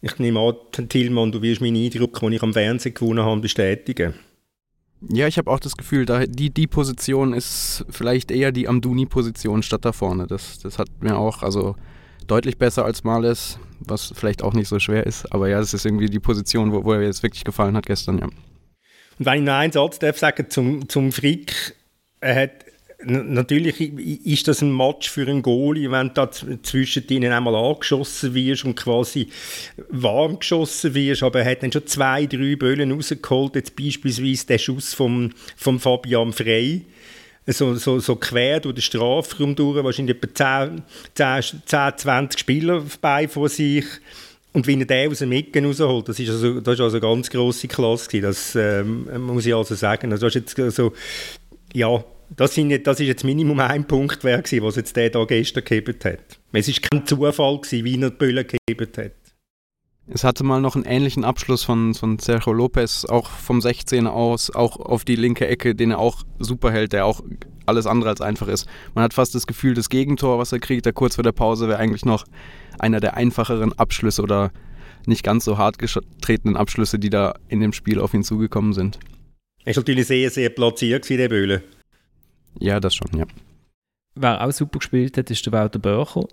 [0.00, 4.14] Ich nehme an, Tillmann, du wirst meinen Eindruck, den ich am Fernsehen gewonnen habe, bestätigen.
[5.00, 9.62] Ja, ich habe auch das Gefühl, da die, die Position ist vielleicht eher die Amduni-Position
[9.62, 10.26] statt da vorne.
[10.26, 11.76] Das, das hat mir auch also
[12.26, 15.32] deutlich besser als Males, was vielleicht auch nicht so schwer ist.
[15.32, 18.18] Aber ja, das ist irgendwie die Position, wo, wo er jetzt wirklich gefallen hat gestern,
[18.18, 18.26] ja.
[18.26, 21.74] Und wenn ich noch einen Satz darf sagen zum, zum Frick,
[22.20, 22.64] er hat
[23.04, 23.80] natürlich
[24.26, 26.28] ist das ein Match für einen Goalie, wenn du
[26.62, 29.28] zwischen denen einmal angeschossen wirst und quasi
[29.88, 34.58] warm geschossen wirst, aber er hat dann schon zwei, drei Böllen rausgeholt, jetzt beispielsweise der
[34.58, 36.84] Schuss vom, vom Fabian Frey,
[37.46, 40.82] so, so, so quer durch den Strafraum durch, wahrscheinlich etwa 10,
[41.14, 43.84] 10, 10 20 Spieler bei vor sich.
[44.52, 47.06] Und wie er den aus dem Ecken rausholt, das ist also, das ist also eine
[47.06, 50.10] ganz grosse Klasse das ähm, muss ich also sagen.
[50.10, 50.92] Also das ist jetzt so,
[51.72, 52.02] ja,
[52.36, 55.64] das, sind, das ist jetzt Minimum ein Punkt, wer gewesen, was jetzt der da gestern
[55.64, 56.40] gegeben hat.
[56.52, 59.12] Es ist kein Zufall gewesen, wie er die Böller gegeben hat.
[60.10, 64.50] Es hatte mal noch einen ähnlichen Abschluss von, von Sergio Lopez, auch vom 16 aus,
[64.50, 67.22] auch auf die linke Ecke, den er auch super hält, der auch
[67.66, 68.66] alles andere als einfach ist.
[68.94, 71.68] Man hat fast das Gefühl, das Gegentor, was er kriegt, da kurz vor der Pause,
[71.68, 72.24] wäre eigentlich noch
[72.78, 74.50] einer der einfacheren Abschlüsse oder
[75.04, 78.98] nicht ganz so hart getretenen Abschlüsse, die da in dem Spiel auf ihn zugekommen sind.
[79.64, 81.62] Er ist natürlich sehr, sehr platziert, der Böhle.
[82.60, 83.24] Ja, das schon, ja.
[84.14, 86.26] Wer auch super gespielt hat, ist der Walter Börcher.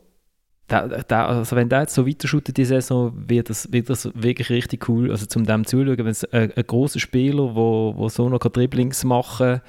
[0.70, 4.50] Der, der, also wenn der jetzt so weiterschuttet die Saison, wird das, wird das wirklich
[4.50, 5.12] richtig cool.
[5.12, 9.04] Also zum dem zuschauen, wenn es ein, ein großer Spieler, wo, wo so noch Dribblings
[9.04, 9.62] machen kann,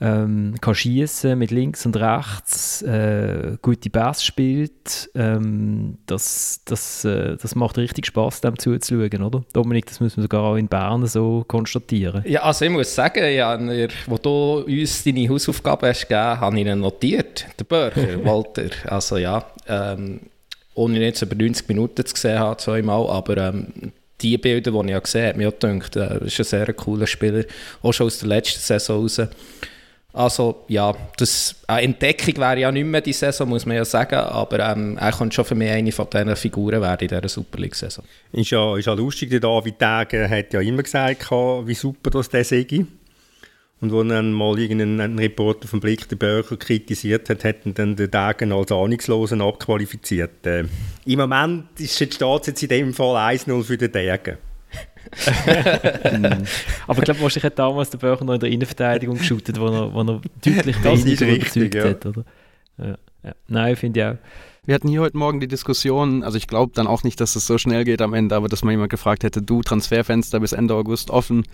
[0.00, 5.10] ähm, kann schießen mit links und rechts, äh, gute Bass spielt.
[5.14, 9.44] Ähm, das, das, äh, das macht richtig Spaß, dem zuzuschauen, oder?
[9.52, 12.24] Dominik, das müssen wir sogar auch in Bern so konstatieren.
[12.26, 13.58] Ja, also ich muss sagen, ja,
[14.06, 18.70] wo du uns deine Hausaufgaben hast gegeben, habe ich ihn notiert, der Bürger, Walter.
[18.86, 20.20] Also ja, ähm,
[20.74, 24.92] ohne ihn jetzt über 90 Minuten zu sehen habe, zweimal, aber ähm, die Bilder, die
[24.92, 27.44] ich gesehen habe, mir auch gedacht, äh, ist ein sehr cooler Spieler,
[27.82, 29.20] auch schon aus der letzten Saison raus.
[30.12, 34.16] Also ja, das, eine Entdeckung wäre ja nicht mehr die Saison, muss man ja sagen,
[34.16, 37.58] aber ähm, er könnte schon für mich eine von diesen Figuren werden in dieser Super
[37.58, 38.04] League-Saison.
[38.32, 42.28] Ist ja, ist ja lustig, der David Tage hat ja immer gesagt, wie super das
[42.28, 42.66] der sei.
[43.80, 48.10] Und als dann mal irgendein Reporter vom Blick der Bürger kritisiert hat, hätten dann den
[48.10, 50.44] Dagen als Ahnungslosen abqualifiziert.
[50.44, 50.64] Äh,
[51.06, 54.36] Im Moment steht es jetzt in dem Fall 1-0 für den Dagen.
[56.86, 59.92] Aber ich glaube, wahrscheinlich hat damals der Böcher noch in der Innenverteidigung geschootet, wo er,
[59.92, 61.84] wo er deutlich weniger überzeugt ja.
[61.84, 62.06] hat.
[62.06, 62.24] Oder?
[62.78, 63.32] Ja, ja.
[63.48, 64.16] Nein, finde ich auch.
[64.66, 67.46] Wir hatten hier heute Morgen die Diskussion, also ich glaube dann auch nicht, dass es
[67.46, 70.74] so schnell geht am Ende, aber dass mal jemand gefragt hätte, du, Transferfenster bis Ende
[70.74, 71.44] August offen,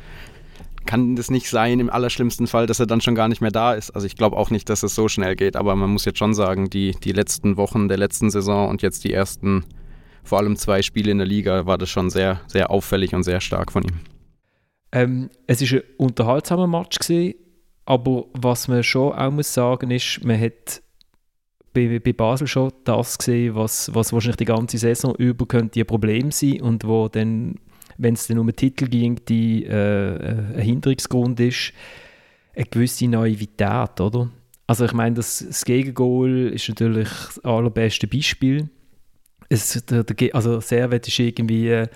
[0.87, 3.75] kann das nicht sein im allerschlimmsten Fall, dass er dann schon gar nicht mehr da
[3.75, 3.91] ist.
[3.91, 6.35] Also ich glaube auch nicht, dass es so schnell geht, aber man muss jetzt schon
[6.35, 9.65] sagen, die, die letzten Wochen der letzten Saison und jetzt die ersten
[10.27, 13.41] vor allem zwei Spiele in der Liga war das schon sehr, sehr auffällig und sehr
[13.41, 14.01] stark von ihm.
[14.93, 17.35] Ähm, es war ein unterhaltsamer Match, gewesen,
[17.85, 20.83] aber was man schon auch muss sagen ist, man hat
[21.73, 25.87] bei, bei Basel schon das gesehen, was, was wahrscheinlich die ganze Saison über könnte ein
[25.87, 27.57] Problem sein und wo dann,
[27.99, 31.73] wenn es dann um einen Titel ging, die, äh, ein Hinderungsgrund ist,
[32.57, 34.31] eine gewisse Naivität, oder?
[34.67, 38.69] Also ich meine, das, das Gegengol ist natürlich das allerbeste Beispiel.
[39.49, 41.89] Es, der, der, also Servet ist irgendwie äh,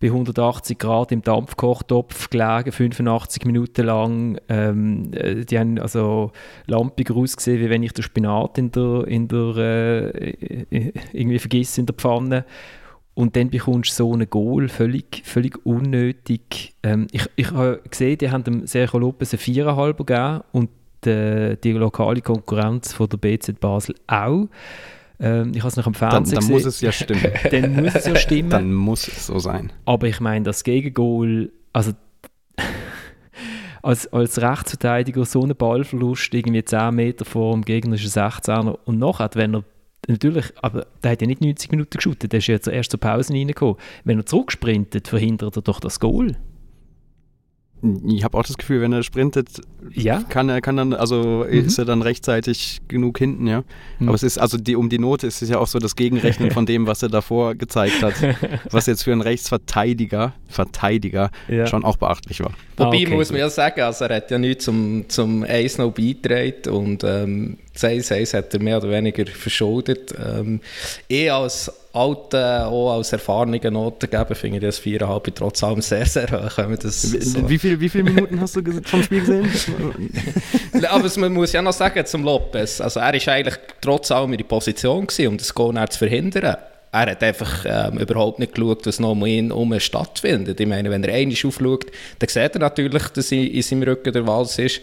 [0.00, 4.38] bei 180 Grad im Dampfkochtopf gelegen, 85 Minuten lang.
[4.48, 6.32] Ähm, äh, die haben also
[6.66, 11.86] lampiger ausgesehen, wie wenn ich den Spinat in der, in der, äh, irgendwie vergesse in
[11.86, 12.44] der Pfanne.
[13.14, 16.74] Und dann bekommst du so ein Goal, völlig, völlig unnötig.
[16.84, 20.70] Ähm, ich, ich habe gesehen, die haben dem Sergio Lopez einen Viererhalber gegeben und
[21.04, 24.46] die, die lokale Konkurrenz von der BZ Basel auch.
[25.20, 27.32] Ähm, ich habe es noch am Fernsehen dann, dann muss es ja stimmen.
[27.50, 28.50] dann muss es ja stimmen.
[28.50, 29.72] Dann muss es so sein.
[29.84, 31.92] Aber ich meine, das Gegengol, also
[33.82, 39.30] als, als Rechtsverteidiger so einen Ballverlust irgendwie 10 Meter vor dem gegnerischen 16er und nachher,
[39.34, 39.64] wenn er
[40.06, 43.32] natürlich, aber der hat ja nicht 90 Minuten geschaut, der ist ja zuerst zur Pause
[43.32, 43.76] reingekommen.
[44.04, 46.36] Wenn er zurücksprintet, verhindert er doch das Goal.
[48.08, 49.48] Ich habe auch das Gefühl, wenn er sprintet,
[49.92, 50.22] ja?
[50.28, 51.66] kann er kann dann, also mhm.
[51.66, 53.62] ist er dann rechtzeitig genug hinten, ja.
[54.00, 54.08] Mhm.
[54.08, 56.50] Aber es ist, also die, um die Note ist es ja auch so das Gegenrechnen
[56.52, 58.14] von dem, was er davor gezeigt hat,
[58.70, 61.66] was jetzt für einen Rechtsverteidiger, Verteidiger, ja.
[61.66, 62.52] schon auch beachtlich war.
[62.76, 65.90] Wobei ah, okay, muss man ja sagen, also er hat ja nichts zum, zum 1-0
[65.90, 70.14] beigetragen und ähm, 1-1 hat er mehr oder weniger verschuldet.
[70.18, 70.60] Ähm,
[71.08, 76.06] eh als alten, auch als erfahrenen Noten geben, finde ich das 4,5 trotz allem sehr,
[76.06, 76.56] sehr hoch.
[76.80, 77.48] das wie, so.
[77.48, 79.50] wie, viel, wie viele Minuten hast du vom Spiel gesehen?
[80.88, 84.38] Aber man muss ja noch sagen zum Lopez, also er war eigentlich trotz allem in
[84.38, 86.56] der Position gewesen, um das Goal zu verhindern.
[86.90, 90.58] Er hat einfach ähm, überhaupt nicht geschaut, was noch um ihn herum stattfindet.
[90.58, 91.86] Ich meine, wenn er einmal aufschaut,
[92.18, 94.80] dann sieht er natürlich, dass in seinem Rücken der Wals ist.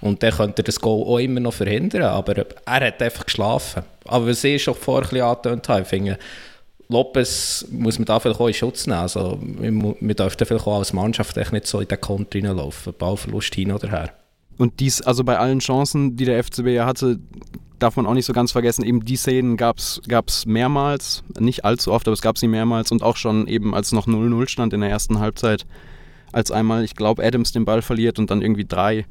[0.00, 2.02] Und dann könnte er das Goal auch immer noch verhindern.
[2.02, 3.82] Aber er hat einfach geschlafen.
[4.04, 6.18] Aber was ich schon vorher ein bisschen angetönt habe, ich finde,
[6.88, 9.00] Lopez muss man da vielleicht auch in Schutz nehmen.
[9.00, 12.94] Also, wir, wir dürfen vielleicht auch als Mannschaft echt nicht so in den Konter reinlaufen.
[12.98, 14.12] Ballverlust hin oder her.
[14.56, 17.18] Und dies, also bei allen Chancen, die der FCB ja hatte,
[17.78, 21.92] darf man auch nicht so ganz vergessen, eben die Szenen gab es mehrmals, nicht allzu
[21.92, 24.80] oft, aber es gab sie mehrmals und auch schon eben als noch 0-0 stand in
[24.80, 25.64] der ersten Halbzeit,
[26.32, 29.06] als einmal, ich glaube, Adams den Ball verliert und dann irgendwie drei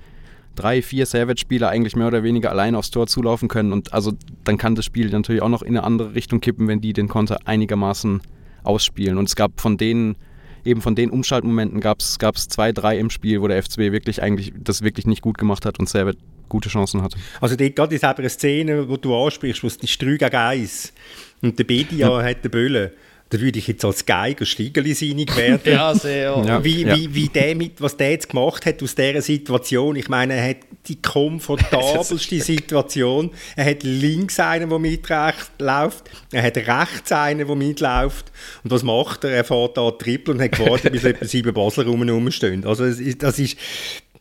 [0.58, 3.72] drei, vier Savage-Spieler eigentlich mehr oder weniger allein aufs Tor zulaufen können.
[3.72, 6.82] Und also dann kann das Spiel natürlich auch noch in eine andere Richtung kippen, wenn
[6.82, 8.22] die den Konter einigermaßen
[8.64, 9.18] ausspielen.
[9.18, 10.18] Und es gab von denen,
[10.66, 12.18] eben von den Umschaltmomenten gab es
[12.50, 15.80] zwei, drei im Spiel, wo der FCB wirklich eigentlich das wirklich nicht gut gemacht hat
[15.80, 16.18] und Savage
[16.50, 17.18] gute Chancen hatte.
[17.42, 20.94] Also dort gerade in einer Szene, wo du ansprichst, wo es ist 3 gegen 1
[21.42, 22.24] und der Bedia ja.
[22.24, 22.92] hat den Böllen
[23.30, 25.62] da würde ich jetzt als Geiger Stiegeli-Seinig werden.
[25.66, 26.44] ja, sehr.
[26.46, 26.64] Ja.
[26.64, 26.86] Wie.
[26.86, 29.96] Wie, wie der mit, was der jetzt gemacht hat aus dieser Situation.
[29.96, 33.32] Ich meine, er hat die komfortabelste Situation.
[33.56, 36.04] Er hat links einen, der mitläuft.
[36.32, 38.32] Er hat rechts einen, der mitläuft.
[38.64, 39.32] Und was macht er?
[39.32, 42.66] Er fährt da Triple und hat gewartet, bis etwa sieben Basler rumstehen.
[42.66, 43.58] Also das ist,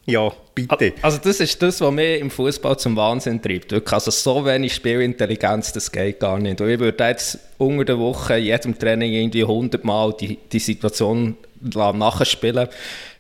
[0.07, 0.93] ja, bitte.
[1.03, 3.73] Also das ist das, was mich im Fußball zum Wahnsinn treibt.
[3.73, 3.93] Wirklich.
[3.93, 6.61] Also so wenig Spielintelligenz, das geht gar nicht.
[6.61, 10.61] Und ich würde jetzt unter der Woche in jedem Training irgendwie 100 Mal die, die
[10.61, 12.69] Situation nachspielen.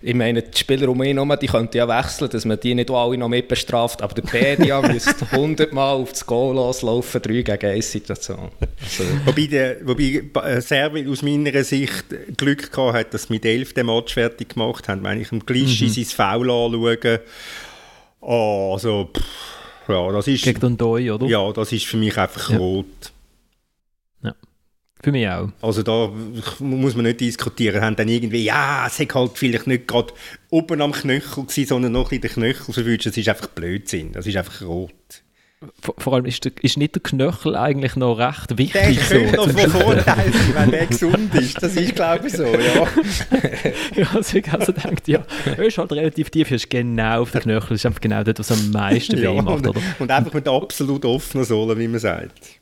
[0.01, 2.91] Ich meine, die Spieler um ihn herum, die könnten ja wechseln, dass man die nicht
[2.91, 7.43] alle noch mit bestraft, aber der Pedia müsste 100 Mal auf das Goal loslaufen, 3
[7.43, 8.51] gegen 1 Situation.
[8.83, 9.05] Also.
[9.25, 12.05] Wobei, der, wobei äh, Servil aus meiner Sicht
[12.37, 15.03] Glück gehabt hat, dass sie mit 11 den Match fertig gemacht haben.
[15.03, 15.91] Wenn ich im Glischi mhm.
[15.91, 17.21] sein Foul anschaue,
[18.21, 20.45] oh, also, pff, ja, das ist...
[20.45, 21.27] Gegen Doi, oder?
[21.27, 22.59] Ja, das ist für mich einfach ja.
[22.59, 23.13] rot.
[25.03, 25.51] Für mich auch.
[25.61, 26.11] Also da
[26.61, 27.83] muss man nicht diskutieren.
[27.83, 30.13] Haben dann irgendwie, ja, es hat halt vielleicht nicht gerade
[30.51, 33.07] oben am Knöchel gewesen, sondern noch in den Knöchel verwünscht.
[33.07, 34.13] Das ist einfach Blödsinn.
[34.13, 35.23] Das ist einfach rot.
[35.81, 39.09] Vor, vor allem ist, der, ist nicht der Knöchel eigentlich noch recht wichtig.
[39.09, 41.63] Der könnte so, noch von Vorteil sein, wenn der gesund ist.
[41.63, 42.55] Das ist, glaube ich, so, ja.
[43.97, 47.41] ja, also ich also denkt, ja, er ist halt relativ tief, ist genau auf den
[47.41, 47.71] Knöchel.
[47.71, 49.81] Das ist einfach genau das, was am meisten ja, weh macht, und, oder?
[49.99, 52.61] Und einfach mit absolut offenen Sohlen, wie man sagt.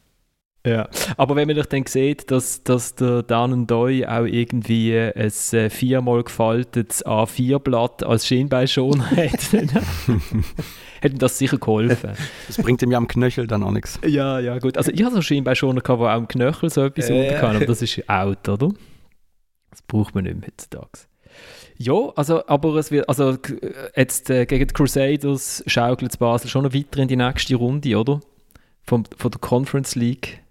[0.66, 5.30] Ja, aber wenn man doch dann sieht, dass, dass der Dan Doi auch irgendwie ein
[5.52, 9.68] äh, viermal gefaltetes A4-Blatt als Schienbeinschoner hat, dann
[11.02, 12.12] hätte das sicher geholfen.
[12.46, 14.00] Das bringt ihm ja am Knöchel dann auch nichts.
[14.06, 14.78] Ja, ja, gut.
[14.78, 17.34] Also ich habe so einen Schienbeinschoner gehabt, der auch am Knöchel so etwas äh.
[17.38, 18.70] kann, aber das ist out, oder?
[19.70, 20.88] Das braucht man nicht mehr heutzutage.
[21.76, 23.36] Ja, also, aber es wird, also
[23.96, 28.20] jetzt äh, gegen die Crusaders schaukelt Basel schon noch weiter in die nächste Runde, oder?
[28.82, 30.43] Von, von der Conference League.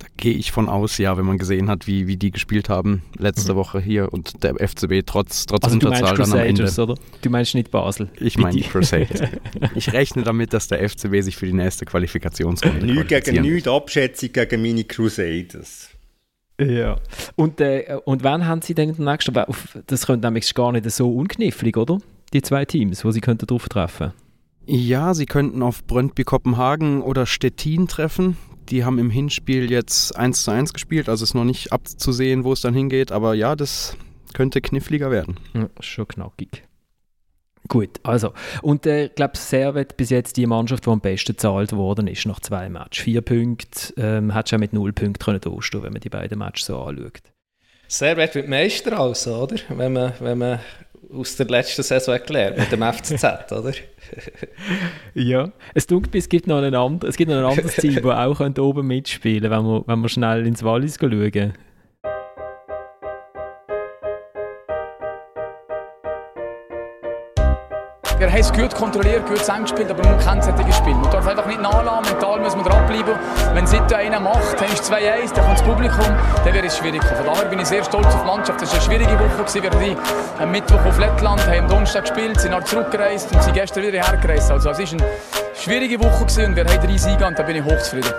[0.00, 3.02] Da gehe ich von aus, ja, wenn man gesehen hat, wie, wie die gespielt haben
[3.18, 3.56] letzte mhm.
[3.56, 6.64] Woche hier und der FCB trotz, trotz also Unterzahl dann am Ende.
[6.82, 6.94] Oder?
[7.20, 8.08] Du meinst nicht Basel?
[8.18, 9.28] Ich meine die Crusaders.
[9.74, 14.32] ich rechne damit, dass der FCB sich für die nächste Qualifikationsrunde Nichts gegen nichts, Abschätzung
[14.32, 15.90] gegen meine Crusaders.
[16.58, 16.96] Ja.
[17.36, 19.34] Und, äh, und wann haben Sie denn den nächsten?
[19.86, 21.98] Das könnte nämlich gar nicht so unknifflig, oder?
[22.32, 24.12] Die zwei Teams, wo Sie könnten drauf treffen.
[24.66, 28.36] Ja, Sie könnten auf Brøndby Kopenhagen oder Stettin treffen.
[28.70, 32.52] Die haben im Hinspiel jetzt 1 zu 1 gespielt, also ist noch nicht abzusehen, wo
[32.52, 33.12] es dann hingeht.
[33.12, 33.96] Aber ja, das
[34.32, 35.38] könnte kniffliger werden.
[35.54, 36.64] Ja, schon knackig.
[37.68, 38.32] Gut, also.
[38.62, 42.26] Und äh, ich glaube, Servet bis jetzt die Mannschaft, die am besten gezahlt worden ist
[42.26, 43.04] nach zwei Matches.
[43.04, 46.66] Vier Punkte, ähm, hat schon mit null Punkten können durchstehen, wenn man die beiden Matches
[46.66, 47.22] so anschaut.
[47.86, 49.56] Servet wird Meister also, oder?
[49.68, 50.60] Wenn man, wenn man
[51.12, 53.72] aus der letzten Saison gelernt mit dem FCZ, oder?
[55.14, 59.56] ja, es tut es es gibt noch ein anderes Team, das auch oben mitspielen könnte,
[59.56, 61.54] wenn wir, wenn wir schnell ins Wallis schauen.
[68.20, 70.94] Wir haben es gut kontrolliert, gut zusammengespielt, aber man kennt solche Spiele.
[70.96, 73.14] Man darf einfach nicht nachlassen, mental muss man dranbleiben.
[73.54, 76.04] Wenn es nicht einer macht, dann ist 2-1, dann kommt das Publikum,
[76.44, 77.02] dann wird es schwierig.
[77.02, 78.60] Von daher bin ich sehr stolz auf die Mannschaft.
[78.60, 79.62] Es war eine schwierige Woche.
[79.62, 79.96] Wir haben
[80.38, 84.06] am Mittwoch auf Lettland, haben am Donnerstag gespielt, sind dann zurückgereist und sind gestern wieder
[84.06, 84.50] hergereist.
[84.50, 85.10] Also es war eine
[85.54, 88.12] schwierige Woche und wir haben drei Siege und da bin ich hochzufrieden.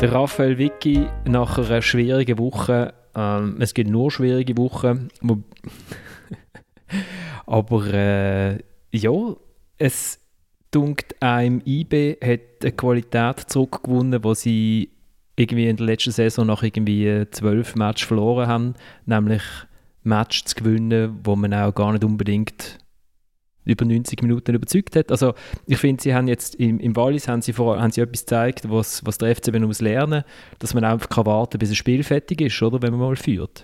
[0.00, 5.10] Der Raphael Vicky nach einer schwierigen Woche, ähm, es gibt nur schwierige Wochen,
[7.48, 8.58] Aber äh,
[8.92, 9.34] ja,
[9.78, 10.20] es
[10.70, 14.90] dunkt einem IB hat eine Qualität zurückgewonnen, wo sie
[15.34, 18.74] irgendwie in der letzten Saison nach irgendwie zwölf Matches verloren haben,
[19.06, 19.42] nämlich
[20.02, 22.80] Matches zu gewinnen, wo man auch gar nicht unbedingt
[23.68, 25.10] über 90 Minuten überzeugt hat.
[25.10, 25.34] Also
[25.66, 28.70] ich finde, sie haben jetzt im, im Wallis haben sie, vor, haben sie etwas gezeigt,
[28.70, 30.24] was, was der FCB muss lernen,
[30.58, 33.62] dass man einfach kann warten bis ein Spiel fertig ist, oder, wenn man mal führt.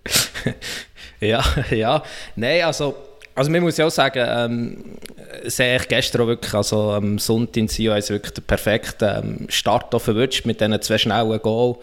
[1.20, 2.02] ja, ja.
[2.36, 2.94] Nein, also
[3.34, 4.84] also man muss ja auch sagen, ähm,
[5.44, 9.46] sehe ich gestern auch wirklich, also am Sonntag in Sion ist wirklich der perfekte ähm,
[9.48, 11.76] Start verwünscht mit diesen zwei schnellen Goal.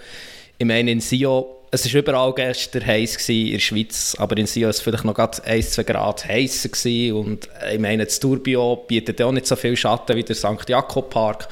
[0.57, 4.65] Ich meine, in Sion es war überall gestern heiß in der Schweiz, aber in Sion
[4.65, 6.69] war es vielleicht noch gerade 1, 2 Grad heißer
[7.15, 10.67] und ich meine, das Tourbio bietet auch nicht so viel Schatten wie der St.
[10.67, 11.47] Jakob Park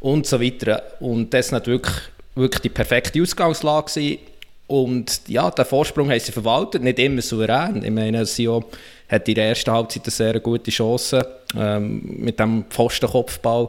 [0.00, 0.82] und so weiter.
[1.00, 1.96] Und das war wirklich,
[2.34, 4.18] wirklich die perfekte Ausgangslage gewesen.
[4.66, 7.82] und ja, den Vorsprung haben sie verwaltet, nicht immer souverän.
[7.82, 8.64] Ich meine, Sion
[9.08, 13.68] hat in der ersten Halbzeit eine sehr gute Chance ähm, mit dem Pfostenkopfball.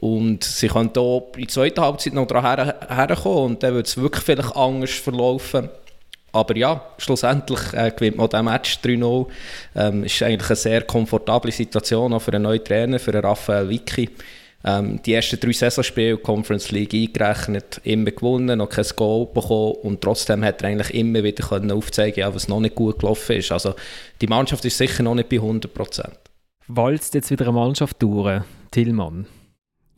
[0.00, 3.96] Und sie können hier in der zweiten Halbzeit noch daran herkommen und dann wird es
[3.96, 5.68] wirklich vielleicht anders verlaufen.
[6.32, 9.26] Aber ja, schlussendlich äh, gewinnt man diesen Match 3-0.
[9.74, 14.10] Ähm, ist eigentlich eine sehr komfortable Situation auch für einen neuen Trainer, für Raphael Vicky.
[14.62, 20.02] Ähm, die ersten drei Saisonspiele, Conference League eingerechnet, immer gewonnen, noch kein Goal bekommen und
[20.02, 23.52] trotzdem hat er eigentlich immer wieder können aufzeigen ja, was noch nicht gut gelaufen ist.
[23.52, 23.74] Also
[24.20, 26.10] die Mannschaft ist sicher noch nicht bei 100%.
[26.66, 29.26] Walzt jetzt wieder eine Mannschaft durch, Tillmann?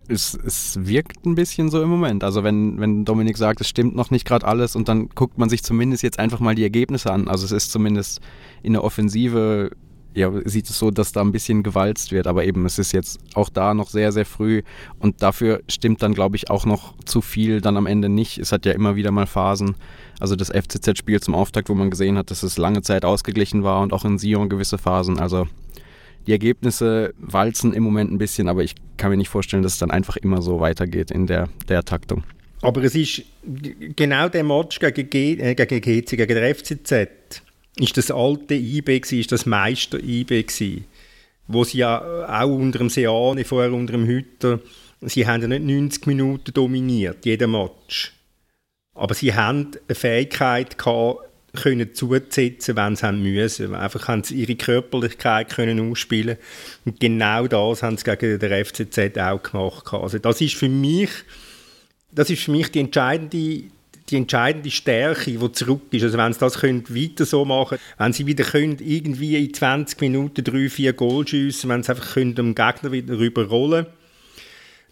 [0.08, 2.24] Es, es wirkt ein bisschen so im Moment.
[2.24, 5.48] Also wenn, wenn Dominik sagt, es stimmt noch nicht gerade alles und dann guckt man
[5.48, 7.28] sich zumindest jetzt einfach mal die Ergebnisse an.
[7.28, 8.20] Also es ist zumindest
[8.62, 9.70] in der Offensive,
[10.14, 12.26] ja, sieht es so, dass da ein bisschen gewalzt wird.
[12.26, 14.62] Aber eben, es ist jetzt auch da noch sehr, sehr früh
[14.98, 18.38] und dafür stimmt dann, glaube ich, auch noch zu viel dann am Ende nicht.
[18.38, 19.76] Es hat ja immer wieder mal Phasen.
[20.20, 23.82] Also das FCZ-Spiel zum Auftakt, wo man gesehen hat, dass es lange Zeit ausgeglichen war
[23.82, 25.18] und auch in Sion gewisse Phasen.
[25.20, 25.46] Also
[26.28, 29.78] die Ergebnisse walzen im Moment ein bisschen, aber ich kann mir nicht vorstellen, dass es
[29.78, 32.22] dann einfach immer so weitergeht in der, der Taktung.
[32.60, 33.22] Aber es ist
[33.96, 37.42] genau der Match gegen, G, äh, gegen GC, gegen der FCZ,
[37.80, 40.84] ist das alte IB ist das Meister IB gewesen,
[41.46, 44.60] wo sie ja auch unter dem Seane, vorher unter dem Hütter,
[45.00, 48.12] sie haben ja nicht 90 Minuten dominiert, jeden Match.
[48.94, 53.74] Aber sie haben eine Fähigkeit gehabt, können zusetzen, wenn sie müssen.
[53.74, 56.36] Einfach haben sie ihre Körperlichkeit können ausspielen
[56.84, 59.92] und genau das haben sie gegen den FCZ auch gemacht.
[59.92, 61.10] Also das ist für mich,
[62.12, 63.64] das ist für mich die entscheidende
[64.10, 66.02] die entscheidende Stärke, die zurück ist.
[66.02, 70.00] Also wenn sie das können, weiter so machen wenn sie wieder können, irgendwie in 20
[70.00, 73.86] Minuten drei, vier Goal schiessen, wenn sie einfach können, dem Gegner wieder rüberrollen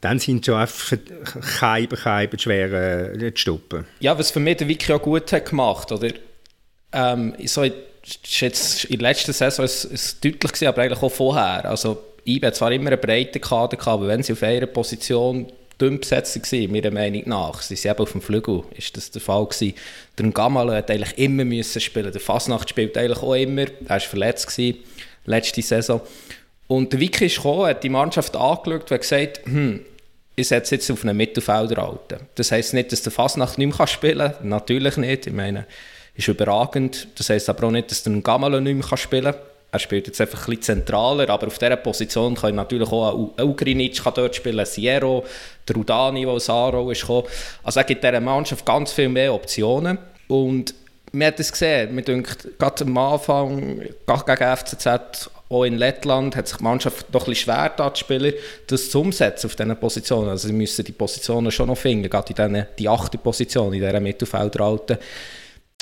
[0.01, 0.99] dann sind sie schon einfach
[1.43, 3.87] Scheiben, Scheiben schwer äh, zu stoppen.
[4.01, 6.11] Ja, was für mich der Wiki auch gut hat gemacht, oder?
[6.97, 11.13] Ähm, so ist jetzt in der letzten Saison ist, ist deutlich gewesen, aber eigentlich auch
[11.13, 11.65] vorher.
[11.69, 15.47] Also IBE hat zwar immer einen breiten Kader gehabt, aber wenn sie auf einer Position
[15.81, 19.21] dünn besetzt waren, meiner Meinung nach, sie sind eben auf dem Flügel, ist das der
[19.21, 19.75] Fall gewesen.
[20.19, 22.11] Der Gamal hat eigentlich immer müssen spielen.
[22.11, 23.63] Der Fasnacht spielt eigentlich auch immer.
[23.63, 24.79] Er war verletzt gewesen,
[25.27, 26.01] letzte Saison.
[26.69, 29.81] Und der Vicky ist gekommen, hat die Mannschaft angeschaut und gesagt, hm,
[30.35, 32.27] ich setze jetzt auf einen Mittelfelder halten.
[32.35, 34.49] Das heisst nicht, dass der Fasnacht nicht mehr spielen kann.
[34.49, 35.27] Natürlich nicht.
[35.27, 35.67] Ich meine,
[36.17, 37.09] ist überragend.
[37.17, 39.41] Das heisst aber auch nicht, dass der Gamalo nicht mehr spielen kann.
[39.73, 43.45] Er spielt jetzt einfach ein bisschen zentraler, aber auf dieser Position kann natürlich auch ein
[43.45, 45.25] Ugrinic dort spielen, Sierro,
[45.69, 47.25] der Rudani, der aus Aro ist gekommen.
[47.63, 49.99] Also er gibt dieser Mannschaft ganz viel mehr Optionen
[50.29, 50.73] und
[51.13, 56.37] man hat es gesehen, man denkt, gerade am Anfang, gerade gegen FCZ, auch in Lettland,
[56.37, 58.33] hat sich die Mannschaft doch ein bisschen schwer da, die Spieler,
[58.67, 60.31] das zu umsetzen auf diesen Positionen.
[60.31, 63.81] Also sie müssen die Positionen schon noch finden, gerade in diesen, die achte Position, in
[63.81, 64.99] dieser Mittelfeldralte.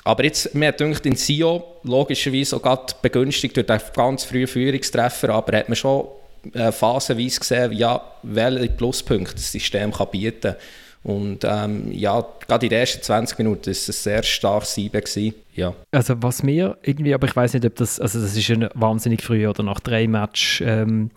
[0.05, 5.31] Aber jetzt, mir gedacht, in Sio, logischerweise auch gerade begünstigt durch den ganz frühen Führungstreffer,
[5.31, 6.07] aber hat man schon
[6.53, 10.57] äh, phasenweise gesehen, ja, welche Pluspunkte das System kann bieten kann.
[11.05, 15.35] Und ähm, ja, gerade in den ersten 20 Minuten war es ein sehr starkes Sieben.
[15.55, 15.75] Ja.
[15.91, 19.23] Also was mir irgendwie, aber ich weiß nicht, ob das, also das ist ein wahnsinnig
[19.23, 21.11] früh oder nach drei Matches ähm,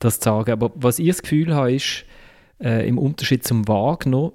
[0.00, 2.04] das zu sagen, aber was ich das Gefühl habe, ist,
[2.60, 4.32] äh, im Unterschied zum Wagner,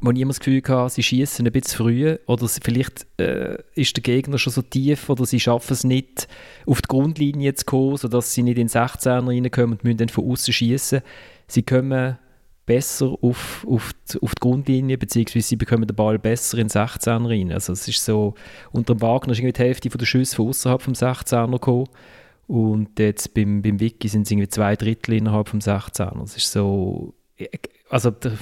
[0.00, 3.96] wo ich immer das Gefühl hatte, sie schießen ein bisschen früh oder vielleicht äh, ist
[3.96, 6.28] der Gegner schon so tief oder sie schaffen es nicht,
[6.66, 10.08] auf die Grundlinie zu kommen, sodass sie nicht in den 16er reinkommen und müssen dann
[10.08, 11.00] von außen schießen.
[11.46, 12.18] Sie kommen
[12.66, 16.70] besser auf, auf, die, auf die Grundlinie, beziehungsweise sie bekommen den Ball besser in den
[16.70, 17.52] 16er rein.
[17.52, 18.34] Also es ist so,
[18.72, 21.88] unter dem Wagner ist irgendwie die Hälfte der Schüsse von außerhalb vom 16er gekommen
[22.46, 26.22] und jetzt beim, beim Wiki sind es irgendwie zwei Drittel innerhalb vom 16er.
[26.24, 27.14] Es ist so,
[27.88, 28.32] also der,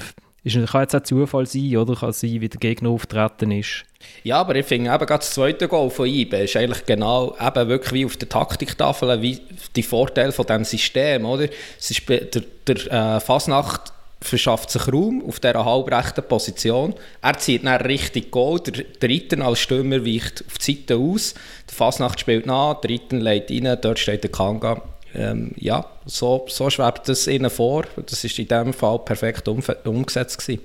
[0.45, 1.95] ist, kann jetzt auch Zufall sein, oder?
[1.95, 3.85] Kann sein, wie der Gegner auftreten ist.
[4.25, 7.69] Ja, aber ich finde eben gerade das zweite Goal von IBE ist eigentlich genau eben
[7.69, 9.41] wirklich wie auf der Taktiktafel, wie
[9.77, 11.49] die Vorteile von diesem System, oder?
[11.79, 16.95] Es ist der, der äh, Fasnacht verschafft sich Raum auf dieser halbrechten Position.
[17.21, 18.61] Er zieht dann richtig Goal.
[18.61, 21.35] Der, der Ritten als Stürmer weicht auf die Seite aus.
[21.69, 24.83] Der Fasnacht spielt nach, der Ritten legt rein, dort steht der Kanga.
[25.15, 27.85] Ähm, ja, so, so schwebt das ihnen vor.
[28.07, 30.63] Das ist in diesem Fall perfekt um, umgesetzt gewesen.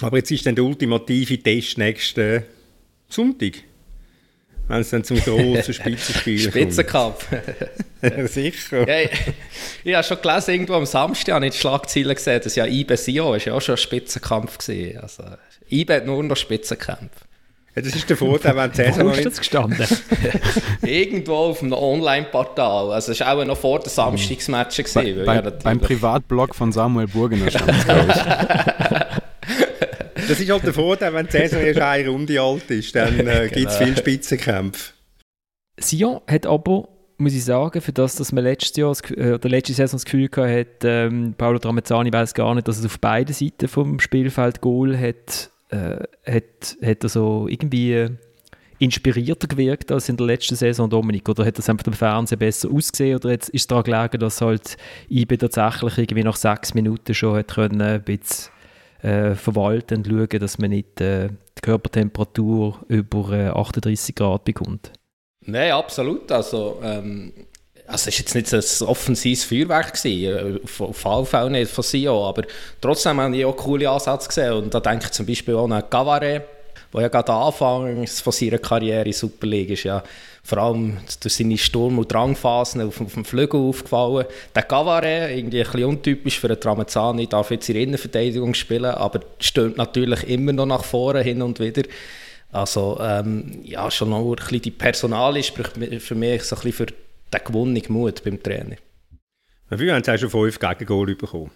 [0.00, 2.44] Aber jetzt ist dann der ultimative Test nächsten
[3.08, 3.52] Sonntag.
[4.66, 7.28] Wenn es dann zum großen Spitzenspiel Spitzenkampf.
[8.26, 8.88] sicher.
[8.88, 9.10] Ja, ich,
[9.84, 12.96] ich habe schon gelesen, irgendwo am Samstag habe ich die Schlagzeilen gesehen, dass ja IBE
[12.96, 14.98] Sio ist ja auch schon ein Spitzenkampf gewesen.
[14.98, 15.24] Also,
[15.70, 17.24] IBE hat nur noch Spitzenkämpfe.
[17.76, 19.84] Ja, das ist der Vorteil, wenn die Saison Wo ist das gestanden?
[20.82, 22.92] Irgendwo auf einem Online-Portal.
[22.92, 24.84] Also es war auch noch vor den Samstagsmatchen.
[24.94, 29.14] Bei, bei, ja, beim Privatblog von Samuel Burgener stand es, glaube ich.
[30.28, 33.50] Das ist halt der Vorteil, wenn die Saison erst eine Runde alt ist, dann äh,
[33.52, 33.86] gibt es genau.
[33.86, 34.92] viele Spitzenkämpfe.
[35.78, 39.74] Sion hat aber, muss ich sagen, für das, dass man letztes Jahr, äh, oder letzte
[39.74, 43.68] Saison das Gefühl hatte, ähm, Paolo Tramezzani weiß gar nicht, dass es auf beiden Seiten
[43.68, 48.08] vom Spielfeld Goal hat, äh, hat, er so irgendwie
[48.78, 51.28] inspirierter gewirkt als in der letzten Saison, Dominik?
[51.28, 53.16] Oder hat das einfach im Fernsehen besser ausgesehen?
[53.16, 54.76] Oder jetzt ist es daran gelegen, dass halt
[55.10, 58.52] IBE tatsächlich irgendwie nach sechs Minuten schon hat können, ein bisschen
[59.02, 64.92] äh, verwalten schauen, dass man nicht äh, die Körpertemperatur über äh, 38 Grad bekommt.
[65.46, 66.30] Nein, absolut.
[66.32, 67.32] Also, ähm,
[67.86, 72.28] also es war jetzt nicht ein offensives Feuerwerk, gewesen, auf, alle Fälle nicht von Sio,
[72.28, 72.44] aber
[72.80, 74.52] trotzdem habe ich auch coole Ansätze gesehen.
[74.54, 76.42] Und da denke ich zum Beispiel auch an Gavare,
[76.92, 80.02] der ja gerade Anfang von seiner Karriere in Super League ist, ja
[80.44, 84.26] vor allem durch seine Sturm- und Drangphasen auf, auf dem Flügel aufgefallen.
[84.54, 88.84] Der Gavare, irgendwie ein bisschen untypisch für einen Tramezzani, darf jetzt in der Innenverteidigung spielen,
[88.84, 91.84] aber stürmt natürlich immer noch nach vorne hin und wieder.
[92.52, 95.72] Also ähm, ja, schon noch ein bisschen die Personalie spricht
[96.02, 96.94] für mich so ein bisschen für
[97.32, 98.76] den gewonnenen Mut beim Trainer.
[99.70, 101.50] Wie haben Sie schon fünf Gegengol bekommen?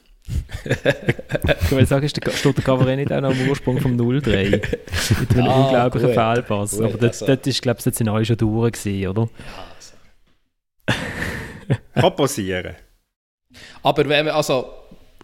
[0.64, 4.50] ich will sagen, steht der Cabaret nicht auch noch am Ursprung vom 03
[5.20, 6.70] mit einem ah, unglaublichen gut, Fehlpass.
[6.72, 7.34] Gut, Aber das, also.
[7.34, 9.28] das ist, glaube ich, das sind alle schon durch gewesen, oder?
[10.86, 10.98] Ja,
[11.66, 11.80] also.
[11.94, 12.76] Kann passieren.
[13.82, 14.72] Aber wenn wir, also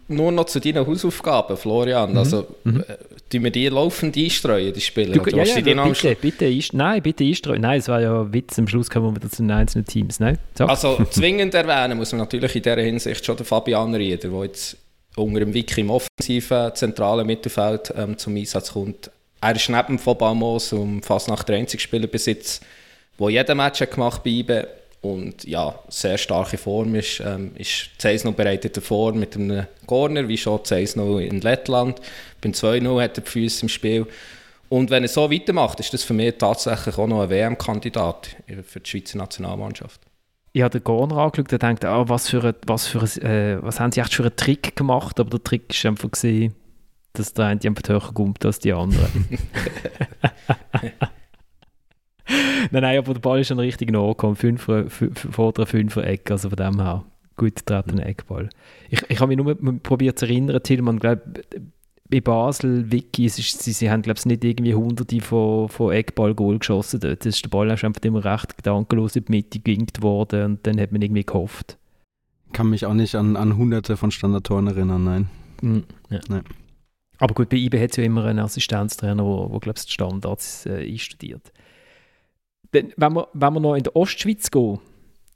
[0.07, 2.11] nur noch zu deinen Hausaufgaben, Florian.
[2.11, 2.17] Mhm.
[2.17, 2.83] Also, mhm.
[2.87, 5.13] Äh, wir die laufend einstreuen, die Spiele?
[5.13, 7.61] Du, ja, ja, bitte, bitte, einst nein, bitte einstreuen.
[7.61, 10.19] Nein, es war ja ein Witz, am Schluss kommen wir zu den einzelnen Teams.
[10.19, 10.37] Nein?
[10.57, 10.65] So.
[10.65, 14.77] Also zwingend erwähnen muss man natürlich in dieser Hinsicht schon den Fabian Rieder, der jetzt
[15.17, 19.11] unter dem Wiki im offensiven, zentralen Mittelfeld ähm, zum Einsatz kommt.
[19.41, 22.63] Er ist neben von Bamos um fast nach der einzige Spieler besitzt,
[23.19, 24.67] der jeden Match hat gemacht bei IBE
[25.13, 27.19] und ja, sehr starke Form ist.
[27.19, 32.01] Ähm, ist 1 bereitet vor mit einem Corner, wie schon 1 in Lettland.
[32.41, 34.07] Beim 2-0 hat er die Füße im Spiel.
[34.69, 38.35] Und wenn er so weitermacht, ist das für mich tatsächlich auch noch ein WM-Kandidat
[38.67, 40.01] für die Schweizer Nationalmannschaft
[40.55, 43.61] ich habe den Corner angeschaut und dachte, ah, was, für ein, was, für ein, äh,
[43.61, 45.19] was haben sie echt für einen Trick gemacht?
[45.19, 46.55] Aber der Trick war einfach, gewesen,
[47.11, 49.27] dass der eine einfach höher kommt als die anderen.
[52.71, 54.67] nein, nein, aber der Ball ist schon richtig nachgekommen, fünf,
[55.31, 57.03] vor der Fünfer-Ecke, also von dem her.
[57.37, 58.49] gut getretenen Eckball.
[58.89, 61.21] Ich, ich habe mich nur probiert zu erinnern, Tillmann, glaube
[62.09, 66.59] bei Basel, Vicky, ist, sie, sie haben glaube ich nicht irgendwie hunderte von, von Eckball-Goal
[66.59, 67.21] geschossen dort.
[67.25, 70.67] Das ist der Ball ist einfach immer recht gedankenlos in die Mitte gewinkt worden und
[70.67, 71.77] dann hat man irgendwie gehofft.
[72.53, 75.29] Kann mich auch nicht an, an hunderte von Standardtoren erinnern, nein.
[75.61, 76.19] Mm, ja.
[76.29, 76.43] nein.
[77.17, 79.91] Aber gut, bei IB hat es ja immer einen Assistenztrainer, der, wo, glaube ich, die
[79.91, 81.51] Standards äh, einstudiert.
[82.71, 84.79] Dann, wenn, wir, wenn wir noch in der Ostschweiz gehen,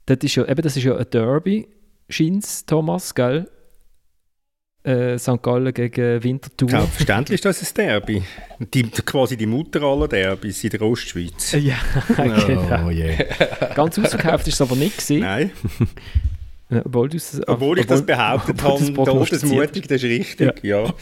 [0.06, 1.68] das ist ja, eben, das ist ja ein Derby,
[2.08, 3.48] scheint Thomas, gell?
[4.82, 5.42] Äh, St.
[5.42, 6.70] Gallen gegen Winterthur.
[6.70, 8.22] Selbstverständlich ist das ein Derby.
[8.72, 11.52] Die, quasi die Mutter aller Derbys in der Ostschweiz.
[11.52, 11.76] Ja,
[12.16, 12.86] genau.
[12.86, 13.74] Oh, yeah.
[13.74, 15.20] Ganz ausverkauft ist es aber nicht gewesen.
[15.20, 15.50] Nein.
[16.84, 17.10] Obwohl,
[17.48, 20.84] obwohl ich das behauptet habe, todesmutig, das ist richtig, ja.
[20.84, 20.94] ja.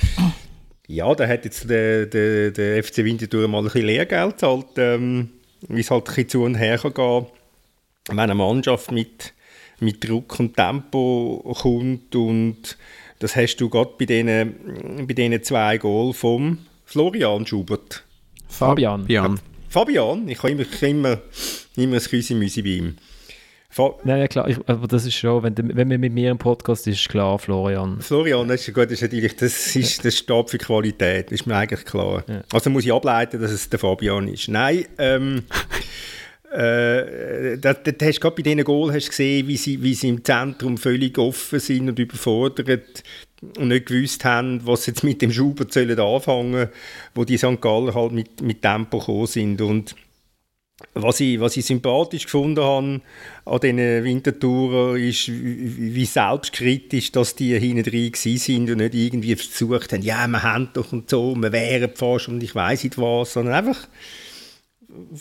[0.90, 5.28] Ja, da hat jetzt der, der, der FC Winterthur mal ein bisschen Lehrgeld gezahlt, ähm,
[5.68, 7.26] wie es halt ein bisschen zu und her kann gehen,
[8.08, 9.34] wenn eine Mannschaft mit,
[9.80, 12.76] mit Druck und Tempo kommt und
[13.18, 18.04] das hast du gerade bei diesen, bei diesen zwei Goal vom Florian Schubert.
[18.48, 19.02] Fabian.
[19.02, 19.40] Fabian.
[19.68, 21.18] Fabian, ich habe immer, immer,
[21.76, 22.96] immer ein Küsi-Müsi bei ihm.
[24.04, 26.86] Nein, ja, klar, ich, aber das ist schon, wenn, wenn man mit mir im Podcast
[26.86, 28.00] ist, ist klar, Florian.
[28.00, 31.46] Florian, das ist gut, das ist natürlich, das ist der Stab für Qualität, das ist
[31.46, 32.24] mir eigentlich klar.
[32.26, 32.42] Ja.
[32.52, 34.48] Also muss ich ableiten, dass es der Fabian ist.
[34.48, 35.44] Nein, ähm,
[36.50, 40.24] äh, da, da hast gerade bei diesen Goal hast gesehen, wie sie, wie sie im
[40.24, 43.04] Zentrum völlig offen sind und überfordert
[43.58, 46.68] und nicht gewusst haben, was jetzt mit dem Schubert sollen anfangen,
[47.14, 47.60] wo die St.
[47.60, 49.94] Galler halt mit, mit Tempo gekommen sind und
[50.94, 53.00] was ich, was ich sympathisch gefunden habe
[53.44, 59.92] an diesen Wintertouren, ist, wie selbstkritisch dass die hinten drin sind und nicht irgendwie versucht
[59.92, 63.32] haben, ja, wir haben doch und so, wir wären fast und ich weiß nicht was,
[63.32, 63.88] sondern einfach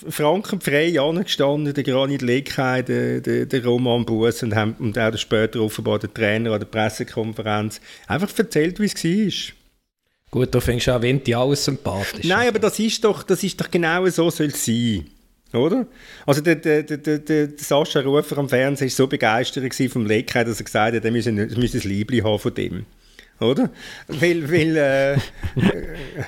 [0.10, 5.60] frankenfrei angestanden, der Granit Lekei, der, der, der Roman Bus und, haben, und auch später
[5.60, 9.54] offenbar der Trainer an der Pressekonferenz einfach erzählt, wie es war.
[10.30, 12.26] Gut, da fängst du auch Winti alles sympathisch.
[12.26, 15.06] Nein, aber das ist doch, das ist doch genau so soll es sein.
[15.54, 15.88] Oder?
[16.26, 20.60] Also der, der, der, der, Sascha Rufer am Fernsehen war so begeistert vom Leckheit, dass
[20.60, 22.86] er gesagt hat, er müsse, ein Liebling haben von dem.
[23.40, 23.70] Oder?
[24.08, 25.18] Weil, weil äh,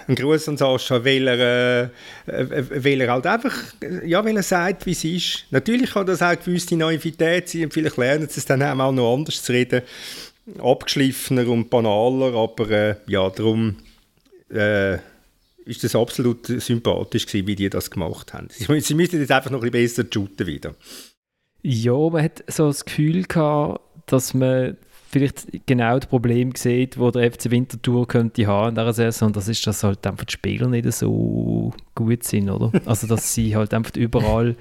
[0.08, 1.90] ein Gruß an Sascha, weil er,
[2.28, 3.56] äh, weil er halt einfach,
[4.06, 5.46] ja, weil er sagt, wie es ist.
[5.50, 9.16] Natürlich kann das auch gewisse Naivität sein und vielleicht lernen sie es dann auch noch
[9.16, 9.82] anders zu reden.
[10.60, 13.78] Abgeschliffener und banaler, aber äh, ja, darum
[14.52, 14.98] äh,
[15.70, 18.48] ist das absolut sympathisch gewesen, wie die das gemacht haben.
[18.50, 20.76] Sie, sie müssten jetzt einfach noch ein bisschen besser shooten wieder.
[21.62, 24.78] Ja, man hat so das Gefühl gehabt, dass man
[25.10, 29.34] vielleicht genau das Problem sieht, wo der FC Winterthur könnte haben in dieser Saison.
[29.34, 32.72] Das ist, dass halt einfach die Spieler nicht so gut sind, oder?
[32.86, 34.56] Also, dass sie halt einfach überall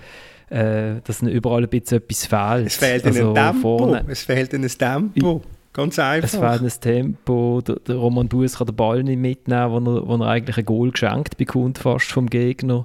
[0.50, 2.66] äh, dass ihnen überall ein bisschen etwas fehlt.
[2.66, 3.78] Es fehlt also, ihnen ein Tempo.
[3.78, 5.42] Vorne, es fehlt ihnen Tempo.
[5.78, 6.24] Ganz einfach.
[6.24, 7.60] Es fehlt ein Tempo.
[7.60, 10.64] Der, der Roman Bues kann den Ball nicht mitnehmen, wo er, wo er eigentlich ein
[10.64, 12.84] Goal geschenkt bekommt, fast vom Gegner.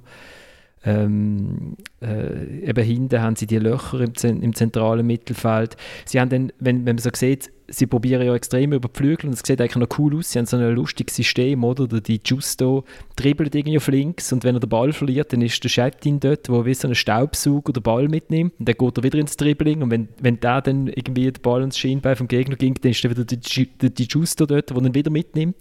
[0.86, 5.76] Ähm, äh, eben hinten haben sie die Löcher im, im, zentralen Mittelfeld.
[6.06, 9.28] Sie haben dann, wenn, wenn man so sieht, sie probieren ja extrem über die Flügel
[9.28, 10.32] und es sieht eigentlich noch cool aus.
[10.32, 11.88] Sie haben so ein lustiges System, oder?
[11.88, 12.84] Die Justo
[13.16, 16.50] dribbelt irgendwie auf links und wenn er den Ball verliert, dann ist der Chatin dort,
[16.50, 19.82] wo wie so ein Staubsauger den Ball mitnimmt und dann geht er wieder ins Dribbling
[19.82, 23.04] und wenn, wenn der dann irgendwie den Ball ins Schienbein vom Gegner ging, dann ist
[23.04, 25.58] dann wieder die, die Justo dort, wo er wieder mitnimmt.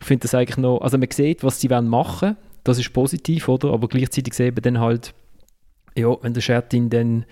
[0.00, 2.36] Ich finde das eigentlich noch, also man sieht, was sie machen wollen
[2.68, 3.72] das ist positiv, oder?
[3.72, 5.14] Aber gleichzeitig sehen wir dann halt,
[5.96, 7.24] ja, wenn der Schertin dann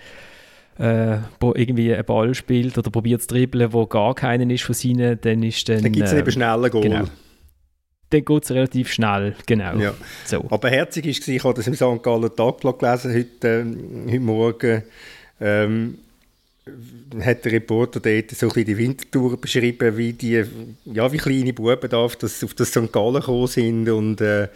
[0.79, 1.17] äh,
[1.55, 5.43] irgendwie einen Ball spielt oder probiert zu dribbeln, wo gar keinen ist von seinen, dann
[5.43, 5.81] ist dann...
[5.81, 6.83] Dann gibt es äh, eben schneller Goal.
[6.83, 7.05] Genau.
[8.09, 9.77] Dann geht es relativ schnell, genau.
[9.77, 9.93] Ja.
[10.25, 10.45] So.
[10.49, 12.03] Aber herzig war, ich habe das im St.
[12.03, 14.83] Gallen Tagblatt gelesen heute, äh, heute Morgen,
[15.41, 15.97] ähm,
[17.21, 20.43] hat der Reporter dort so ein bisschen die Wintertour beschrieben, wie die,
[20.85, 22.91] ja, wie kleine Buben da auf das, auf das St.
[22.91, 24.47] Gallen gekommen sind und äh,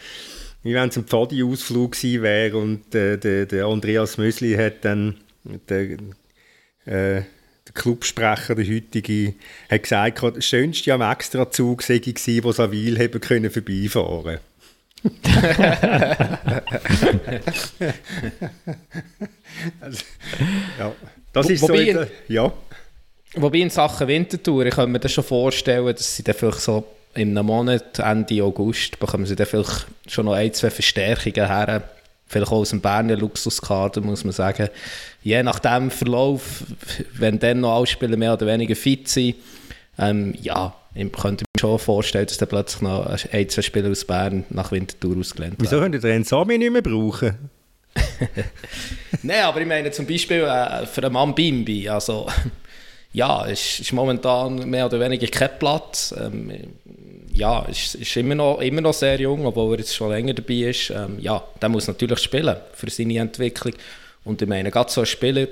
[0.64, 5.16] wie wenn es ein Pfadi-Ausflug gewesen wäre und äh, der, der, Andreas Mösli hat dann
[5.44, 5.98] der, äh,
[6.86, 9.34] der Clubsprecher, der heutige,
[9.70, 14.40] hat gesagt, das Schönste am Extrazug sei gewesen, wo Savil haben können vorbeifahren
[19.82, 20.04] also,
[20.78, 20.92] ja,
[21.34, 22.54] das ist wobei, so, in, ja.
[23.34, 26.86] Wobei in Sachen Wintertour, ich kann mir das schon vorstellen, dass sie dann vielleicht so
[27.16, 31.90] in einem Monat, Ende August, bekommen sie dann vielleicht schon noch ein, zwei Verstärkungen her.
[32.32, 34.70] Vielleicht auch aus dem Berner Luxuskader, muss man sagen.
[35.22, 36.64] Je nach dem Verlauf,
[37.14, 39.36] wenn dann noch alle Spieler mehr oder weniger fit sind,
[40.00, 44.06] ähm, ja, ich könnte mir schon vorstellen, dass dann plötzlich noch ein, zwei Spieler aus
[44.06, 45.64] Bern nach Winterthur ausgelernt werden.
[45.70, 47.50] Wieso könnt ihr den Sami nicht mehr brauchen?
[49.24, 52.28] Nein, aber ich meine zum Beispiel äh, für einen Mann Bimbi, also
[53.14, 56.16] ja, es ist momentan mehr oder weniger kein Platz.
[56.18, 56.52] Ähm,
[57.34, 60.70] ja, ist, ist immer, noch, immer noch sehr jung, obwohl er jetzt schon länger dabei
[60.70, 60.90] ist.
[60.90, 63.74] Ähm, ja, der muss natürlich spielen für seine Entwicklung.
[64.24, 65.48] Und ich meine, gerade so ein Spieler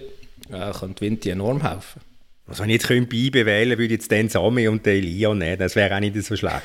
[0.52, 2.02] äh, könnte Vinti enorm helfen.
[2.48, 5.60] Also wenn ich jetzt Beibe wählen würde ich jetzt den Sami und den Elia nehmen,
[5.60, 6.64] das wäre auch nicht so schlecht.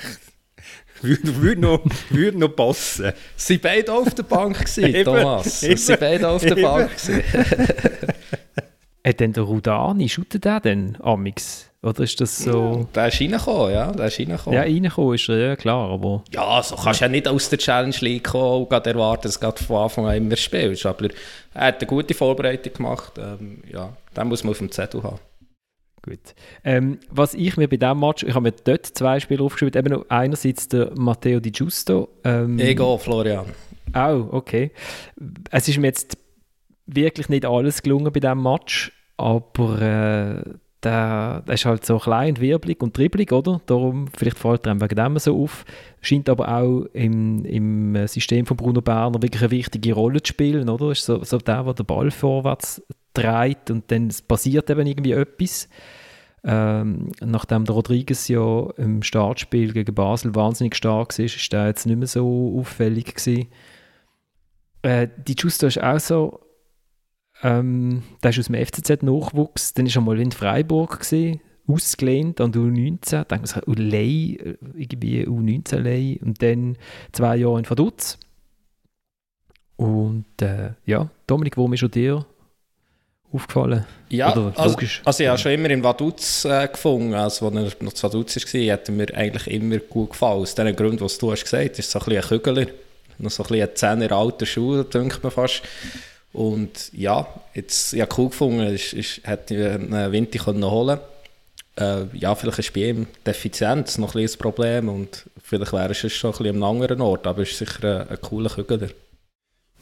[1.02, 3.12] würde, würde, noch, würde noch passen.
[3.36, 5.60] Sie beide auf der Bank gewesen, Thomas.
[5.60, 7.22] Sie beide auf der Bank gewesen.
[9.06, 11.70] Hat denn der Rudani, shootet der denn amix?
[11.84, 12.88] Oder ist das so...
[12.94, 14.56] Der ist reingekommen, ja, der ist reingekommen.
[14.56, 16.24] Ja, reingekommen ist er, ja klar, aber...
[16.32, 19.38] Ja, so kannst du ja nicht aus der Challenge League kommen und gerade erwarten, dass
[19.38, 21.08] du von Anfang an immer spielst, aber
[21.52, 25.18] er hat eine gute Vorbereitung gemacht, ähm, ja, den muss man auf dem Zettel haben.
[26.00, 26.34] Gut.
[26.64, 30.10] Ähm, was ich mir bei diesem Match, ich habe mir dort zwei Spiele aufgeschrieben, eben
[30.10, 32.08] einerseits der Matteo Di Giusto.
[32.24, 33.46] Ähm, Ego, Florian.
[33.92, 34.70] Auch, oh, okay.
[35.50, 36.16] Es ist mir jetzt
[36.86, 40.50] wirklich nicht alles gelungen bei diesem Match, aber äh,
[40.84, 43.60] der, der ist halt so klein und wirbelig und dribbelig, oder?
[43.66, 45.64] Darum, vielleicht fällt er wegen dem so auf.
[46.00, 50.68] Scheint aber auch im, im System von Bruno Berner wirklich eine wichtige Rolle zu spielen,
[50.68, 50.90] oder?
[50.90, 52.82] Ist so, so der, der den Ball vorwärts
[53.14, 55.68] trägt und dann passiert eben irgendwie etwas.
[56.46, 61.86] Ähm, nachdem der Rodriguez ja im Startspiel gegen Basel wahnsinnig stark war, ist der jetzt
[61.86, 63.14] nicht mehr so auffällig.
[64.82, 66.40] Äh, die Justo ist auch so
[67.44, 69.74] ähm, der ist aus dem FCZ-Nachwuchs.
[69.74, 73.24] Dann war er mal in Freiburg, gewesen, ausgelehnt an die U19.
[73.24, 76.18] Dann äh, irgendwie U19-Lei.
[76.22, 76.78] Und dann
[77.12, 78.18] zwei Jahre in Vaduz.
[79.76, 82.24] Und äh, ja, Dominik, wo ist schon dir
[83.30, 83.84] aufgefallen?
[84.08, 84.52] Ja, also,
[85.04, 87.12] also ich habe schon immer in Vaduz äh, gefunden.
[87.12, 90.40] Also, als er noch zu Vaduz war, hat er mir eigentlich immer gut gefallen.
[90.40, 92.66] Aus dem Grund, was du hast gesagt hast, ist so ein bisschen ein Kügler.
[93.18, 95.62] Noch so ein bisschen ein Zehner alter Schuh, denkt man fast.
[96.34, 100.98] Und ja, jetzt, ja, cool gefunden, ist, ist, hätte ich einen Winter können holen
[101.76, 105.92] äh, Ja, vielleicht ist bei ihm die Effizienz noch ein, ein Problem und vielleicht wäre
[105.92, 108.88] es schon ein bisschen am anderen Ort, aber es ist sicher ein, ein cooler Kügler.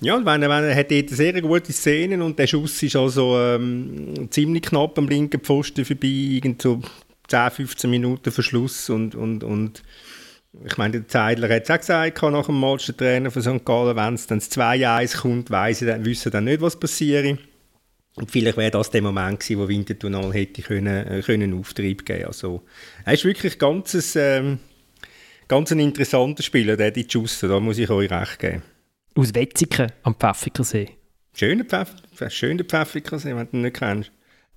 [0.03, 4.29] Ja, wenn, wenn, er hat dort sehr gute Szenen und der Schuss ist also ähm,
[4.31, 6.83] ziemlich knapp am linken Pfosten vorbei, irgend so
[7.29, 9.83] 10, 15 Minuten Verschluss und, und, und
[10.65, 13.65] ich meine, der Zeidler hat es auch gesagt, nach dem Match, der Trainer von St.
[13.65, 17.39] Gallen, wenn es dann 2-1 kommt, weiss ich, dann, wissen dann nicht, was passiert.
[18.15, 22.05] Und vielleicht wäre das der Moment gewesen, wo Winterthur noch hätte können, äh, können Auftrieb
[22.05, 22.63] geben Also,
[23.07, 24.59] er ist wirklich ganz, ähm,
[25.49, 28.63] ganz ein interessanter Spieler, der die Schuster, da muss ich euch recht geben.
[29.15, 30.91] Aus Wetzigen am Pfäffikersee.
[31.35, 31.95] Schöner, Pfeff,
[32.29, 34.13] schöner Pfäffikersee, wenn du ihn nicht kennst.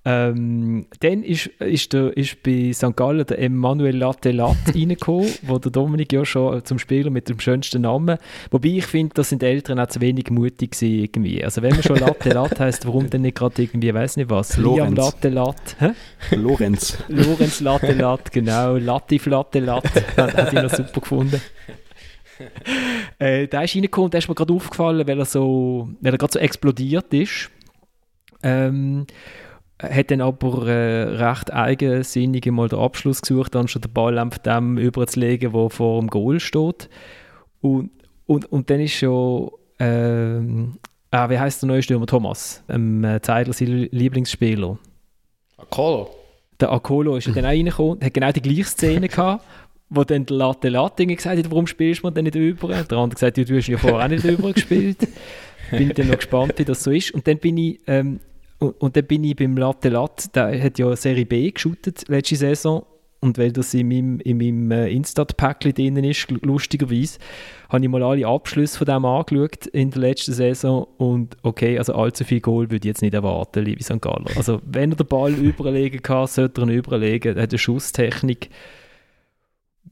[0.08, 2.94] Ähm, dann ist, ist, der, ist bei St.
[2.94, 7.82] Gallen der Emmanuel Latelat reingekommen, wo der Dominik ja schon zum Spieler mit dem schönsten
[7.82, 8.16] Namen.
[8.52, 11.42] Wobei ich finde, da sind die Eltern auch zu wenig mutig gewesen, irgendwie.
[11.42, 14.94] Also wenn man schon Latelat heisst, warum dann nicht gerade irgendwie, weiß nicht was, Liam
[14.94, 15.76] Latelat?
[16.30, 16.98] Lorenz.
[17.08, 18.76] Lorenz Latelat, genau.
[18.76, 21.40] Latif Latelat, hat ich noch super gefunden.
[23.18, 26.18] äh, der ist reingekommen und der ist mir gerade aufgefallen, weil er so, weil er
[26.18, 27.50] gerade so explodiert ist.
[28.44, 29.06] Ähm,
[29.78, 34.78] hat dann aber äh, recht eigensinnig mal den Abschluss gesucht, schon den Ball einfach dem
[34.78, 36.88] überzulegen, der vor dem Goal steht.
[37.60, 37.90] Und,
[38.26, 40.40] und, und dann ist schon, äh,
[41.10, 42.06] ah, wie heißt der neue Stürmer?
[42.06, 44.78] Thomas, ähm, äh, Zeidler, sein Lieblingsspieler.
[45.58, 46.10] Akolo.
[46.58, 49.44] Der Akolo ist dann auch reingekommen, hat genau die gleiche Szene gehabt,
[49.90, 52.68] wo dann der Latte Latte gesagt hat, warum spielst du denn nicht über?
[52.68, 55.06] Der andere gesagt, du hast ja vorher auch nicht über gespielt.
[55.70, 57.12] Bin dann noch gespannt, wie das so ist.
[57.12, 58.20] Und dann bin ich ähm,
[58.58, 62.36] und, und dann bin ich beim Latte Latte, der hat ja Serie B geshootet letzte
[62.36, 62.86] Saison.
[63.20, 67.18] Und weil das in meinem, in meinem äh, Instat-Päckchen drin ist, lustigerweise,
[67.70, 70.86] habe ich mal alle Abschlüsse von dem angeschaut in der letzten Saison.
[70.98, 74.02] Und okay, also allzu viel Goal würde ich jetzt nicht erwarten, liebe St.
[74.02, 74.26] Galler.
[74.36, 77.36] Also, wenn er den Ball überlegen kann, sollte er ihn überlegen.
[77.36, 78.50] Er hat eine Schusstechnik.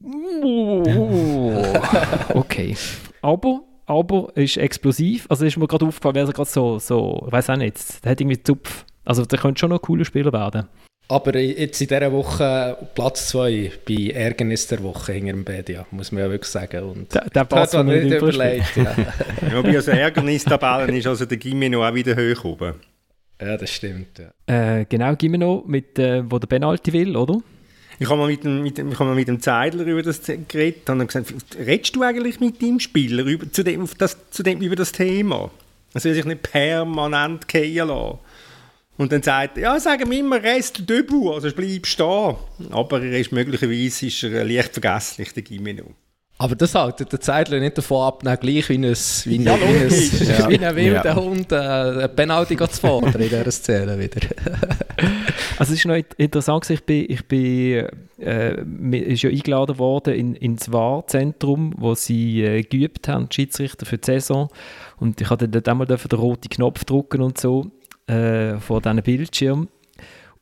[2.35, 2.77] okay.
[3.21, 5.25] Aber aber ist explosiv.
[5.29, 8.21] Also ist mir gerade aufgefallen, wer gerade so, so, ich weiß auch nicht, der hat
[8.21, 8.85] irgendwie Zupf.
[9.03, 10.67] Also der könnte schon noch ein cooler Spieler werden.
[11.07, 16.11] Aber jetzt in dieser Woche Platz 2 bei Ärgernis der Woche hinter dem Bedia, muss
[16.11, 16.83] man ja wirklich sagen.
[16.83, 18.75] Und der, der Pass hat nicht überlegt.
[18.75, 18.95] Ja.
[19.51, 22.73] ja, bei also Ärgernistabellen ist also der Gimeno auch wieder hoch oben.
[23.39, 24.19] Ja, das stimmt.
[24.47, 24.79] Ja.
[24.79, 27.39] Äh, genau, Gimeno, mit, äh, wo der Penalty will, oder?
[27.97, 30.89] Ich habe mal mit dem, mit, ich habe mal mit dem Zeidler über das geredet
[30.89, 34.61] und dann gesagt, redest du eigentlich mit deinem Spieler über, zu dem, das, zu dem,
[34.61, 35.49] über das Thema?
[35.93, 38.19] Er soll sich nicht permanent gehen lassen.
[38.97, 42.35] Und dann sagt er, ja, sagen wir immer Rest Debut, also bleib stehen.
[42.71, 45.93] Aber er ist möglicherweise ist er leicht vergesslich, der Gimeno.
[46.37, 49.63] Aber das haltet der Zeitler nicht davon ab, gleich wie ein, wie ein, ja, wie
[49.63, 50.49] ein, ja.
[50.49, 51.15] wie ein wilder ja.
[51.15, 51.55] Hund äh,
[52.03, 54.21] ein Penalty zu fordern in dieser Szene wieder.
[55.57, 57.87] Also es ist noch interessant, ich bin, ich bin
[58.19, 58.61] äh,
[58.97, 63.97] ist ja eingeladen worden in, ins Wahrzentrum, wo sie äh, geübt haben, die Schiedsrichter für
[63.97, 64.49] die Saison.
[64.97, 67.67] Und ich hatte dort einmal den roten Knopf drücken und so
[68.07, 69.69] äh, vor diesen Bildschirm.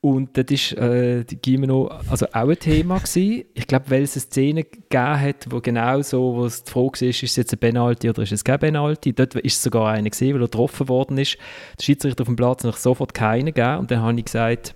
[0.03, 3.45] Und das ist äh, die Gimeno also auch ein Thema gewesen.
[3.53, 6.99] Ich glaube, weil es eine Szene gegeben hat, wo genau so, wo es die Frage
[6.99, 9.13] war, ist es jetzt ein Penalty oder ist es kein Penalty?
[9.13, 11.37] Dort ist es sogar einer gesehen, weil er getroffen worden ist.
[11.79, 13.77] Der Schiedsrichter auf dem Platz hat sofort keinen gegeben.
[13.77, 14.75] Und dann habe ich gesagt,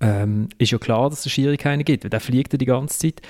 [0.00, 2.96] ähm, ist ja klar, dass es Schiri keinen gibt, weil der fliegt ja die ganze
[2.96, 3.20] Zeit.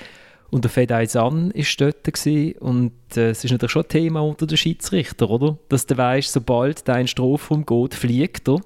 [0.51, 2.59] Und der Fedai San war dort gewesen.
[2.59, 5.57] und äh, es ist natürlich schon ein Thema unter den Schiedsrichter, oder?
[5.71, 8.61] Dass du weißt, sobald dein Strafraum geht, fliegt er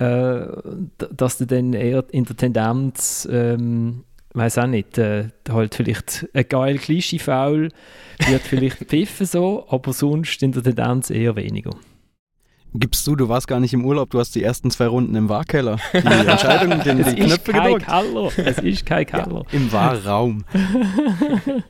[0.00, 0.46] äh,
[1.14, 6.48] dass du dann eher in der Tendenz, ähm, weiß auch nicht, äh, halt vielleicht ein
[6.48, 7.68] geil Klischee-Foul
[8.26, 11.72] wird vielleicht pfiffen so, aber sonst in der Tendenz eher weniger.
[12.72, 15.28] Gibst du, du warst gar nicht im Urlaub, du hast die ersten zwei Runden im
[15.28, 15.76] Wahrkeller.
[15.92, 17.86] Die Entscheidung, den, es die ist Knöpfe kein gedrückt.
[17.86, 18.48] Keller.
[18.48, 19.44] Es ist kein Keller.
[19.50, 20.44] Ja, Im Wahrraum.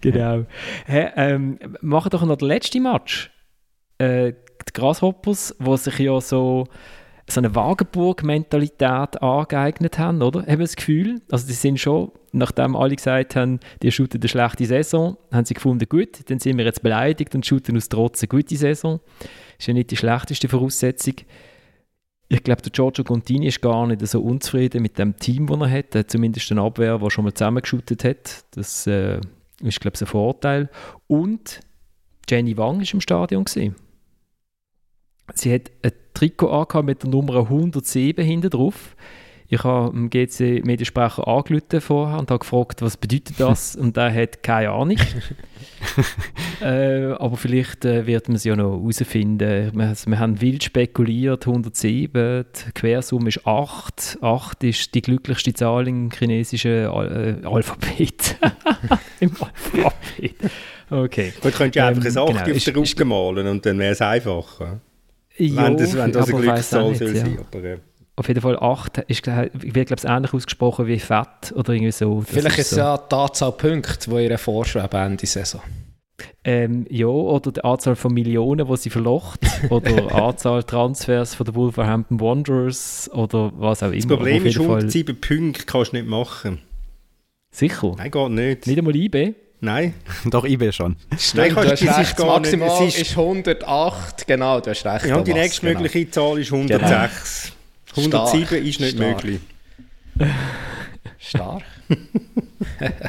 [0.00, 0.46] genau.
[0.86, 3.30] Hey, ähm, machen doch noch den letzten Match.
[3.98, 4.32] Äh,
[4.68, 6.66] die Grasshoppers, die sich ja so,
[7.28, 10.40] so eine Wagenburg-Mentalität angeeignet haben, oder?
[10.40, 11.20] Haben wir das Gefühl?
[11.30, 15.54] Also die sind schon, nachdem alle gesagt haben, die shooten eine schlechte Saison, haben sie
[15.54, 19.00] gefunden, gut, dann sind wir jetzt beleidigt und shooten aus Trotz eine gute Saison.
[19.18, 19.28] Das
[19.60, 21.14] ist ja nicht die schlechteste Voraussetzung.
[22.28, 25.70] Ich glaube, der Giorgio Contini ist gar nicht so unzufrieden mit dem Team, das er
[25.70, 25.94] hat.
[25.94, 28.44] Er hat zumindest eine Abwehr, die schon mal zusammengeschootet hat.
[28.50, 29.20] Das äh,
[29.62, 30.68] ist, glaube ich, ein Vorteil.
[31.06, 31.60] Und
[32.28, 33.44] Jenny Wang war im Stadion.
[33.44, 33.76] Gewesen.
[35.34, 38.96] Sie hat ein Trikot angehabt mit der Nummer 107 hinten drauf.
[39.48, 43.76] Ich habe dem GC-Mediensprecher angerufen vorher und habe gefragt, was bedeutet das?
[43.80, 44.96] und er hat keine Ahnung.
[46.60, 49.70] äh, aber vielleicht äh, wird man es ja noch herausfinden.
[49.72, 54.18] Wir, also wir, haben wild spekuliert, 107, die Quersumme ist 8.
[54.20, 58.36] 8 ist die glücklichste Zahl im chinesischen Al äh, Alphabet.
[59.20, 60.50] Im Alphabet.
[60.90, 61.32] Okay.
[61.40, 63.92] Du könntest ja einfach ähm, ein 8 genau, auf der Rücken malen und dann wäre
[63.92, 64.80] es einfacher.
[65.38, 67.24] Jo, wenn das, wenn das eine Glückszahl soll ja.
[67.24, 67.38] sein.
[67.38, 67.78] Aber, äh.
[68.18, 72.20] Auf jeden Fall 8 ist, wird, glaube ich, ähnlich ausgesprochen wie Fett oder irgendwie so.
[72.20, 72.78] Das Vielleicht ist es so.
[72.78, 75.60] ja die Anzahl Punkte, die ihr vorschreiben Ende Saison.
[76.42, 81.54] Ähm, ja, oder die Anzahl von Millionen, die sie verlocht, oder Anzahl Transfers von den
[81.54, 83.96] Wolverhampton Wanderers, oder was auch immer.
[83.96, 86.60] Das Problem ist, 107 Punkte kannst du nicht machen.
[87.50, 87.94] Sicher?
[87.98, 88.66] Nein, geht nicht.
[88.66, 89.34] Nicht einmal IB?
[89.60, 89.94] Nein.
[90.26, 90.96] Doch, IB schon.
[91.18, 95.06] Stimmt, Nein, du hast recht, das Maximal ist, ist 108, genau, du hast recht.
[95.06, 96.12] Ja, die nächstmögliche genau.
[96.12, 97.52] Zahl ist 106.
[97.94, 98.26] Genau.
[98.26, 98.64] 107 Stark.
[98.64, 99.24] ist nicht Stark.
[99.24, 99.40] möglich.
[101.18, 101.62] Stark.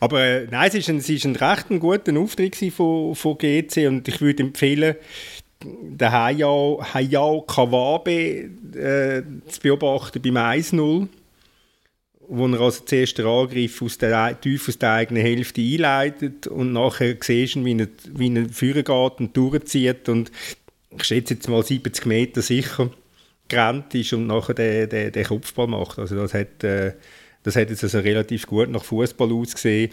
[0.00, 3.86] Aber äh, nein, es war ein, es ein recht ein guter Auftritt von, von GC
[3.86, 4.96] und ich würde empfehlen,
[5.62, 11.06] den Hayao, Hayao Kawabe äh, zu beobachten beim 1-0
[12.32, 16.72] wo er also zuerst den Angriff aus der, tief aus der eigenen Hälfte einleitet und
[16.72, 20.30] nachher siehst wie er, wie er führen geht und durchzieht und
[20.96, 22.90] ich schätze jetzt mal 70 Meter sicher
[23.48, 25.98] gerannt ist und nachher den, den, den Kopfball macht.
[25.98, 26.92] Also das hat, äh,
[27.42, 29.90] das hat jetzt also relativ gut nach Fußball ausgesehen.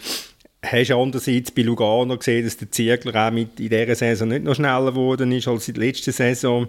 [0.62, 4.44] Hast du andererseits bei Lugano gesehen, dass der Ziegler auch mit in dieser Saison nicht
[4.44, 6.68] noch schneller geworden ist als in der letzten Saison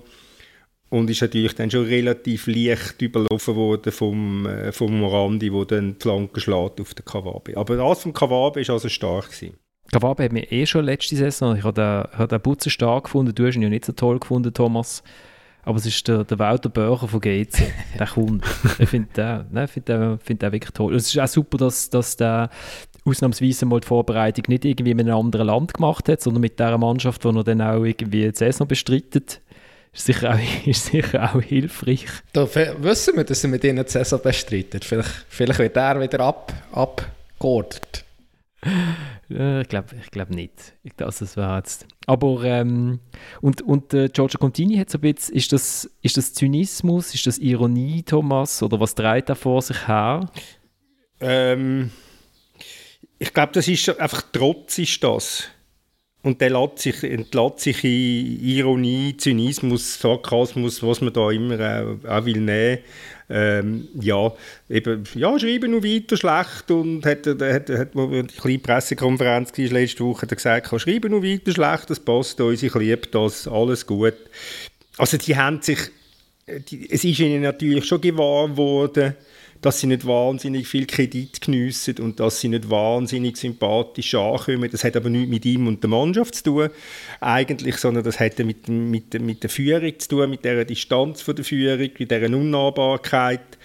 [0.89, 5.95] und ist natürlich dann schon relativ leicht überlaufen worden vom, äh, vom Morandi, der dann
[5.95, 7.55] die Flanke schlägt auf den Kawabe.
[7.55, 9.27] Aber das vom Kawabe war also stark.
[9.27, 9.53] Gewesen.
[9.91, 13.55] Kawabe hat mir eh schon letzte Saison, ich habe den, Putzen stark gefunden, du hast
[13.55, 15.03] ihn ja nicht so toll gefunden, Thomas.
[15.63, 18.45] Aber es ist der, der Walter Börcher von GC, der kommt.
[18.79, 20.93] ich finde den, ne, find den, find den wirklich toll.
[20.93, 22.49] Und es ist auch super, dass, dass der
[23.05, 26.77] ausnahmsweise mal die Vorbereitung nicht irgendwie in einem anderen Land gemacht hat, sondern mit der
[26.77, 29.41] Mannschaft, die er dann auch irgendwie die Saison bestreitet
[29.93, 32.05] ist sicher auch, ist sicher auch hilfreich.
[32.33, 34.85] Da wissen wir, dass er mit ihnen die Saison bestreitet.
[34.85, 38.05] Vielleicht, vielleicht wird er wieder ab, abgeordert.
[39.29, 40.73] ich glaube ich glaub nicht.
[40.83, 41.85] Ich glaube, das wäre jetzt.
[42.05, 42.99] Aber, ähm,
[43.41, 47.27] und, und äh, Giorgio Contini hat so ein bisschen, ist das, ist das Zynismus, ist
[47.27, 50.29] das Ironie, Thomas, oder was treibt er vor sich her?
[51.21, 51.91] Ähm,
[53.17, 55.43] ich glaube, das ist einfach Trotz ist das.
[56.21, 62.09] Und der lässt sich, entlässt sich in Ironie, Zynismus, Sarkasmus, was man da immer auch,
[62.09, 62.79] auch will nehmen.
[63.31, 64.33] Ähm, ja,
[64.69, 70.03] eben, ja, schreiben noch weiter schlecht und hat, hat, hat, die kleine Pressekonferenz war letzte
[70.03, 73.85] Woche, hat er gesagt, schreiben noch weiter schlecht, das passt uns, ich liebe das, alles
[73.85, 74.15] gut.
[74.97, 75.77] Also die haben sich,
[76.71, 79.15] die, es ist ihnen natürlich schon gewahr worden,
[79.61, 84.69] dass sie nicht wahnsinnig viel Kredit geniessen und dass sie nicht wahnsinnig sympathisch ankommen.
[84.71, 86.69] Das hat aber nichts mit ihm und der Mannschaft zu tun,
[87.19, 91.35] eigentlich, sondern das hat mit, mit, mit der Führung zu tun, mit der Distanz von
[91.35, 93.57] der Führung, mit der Unnahbarkeit.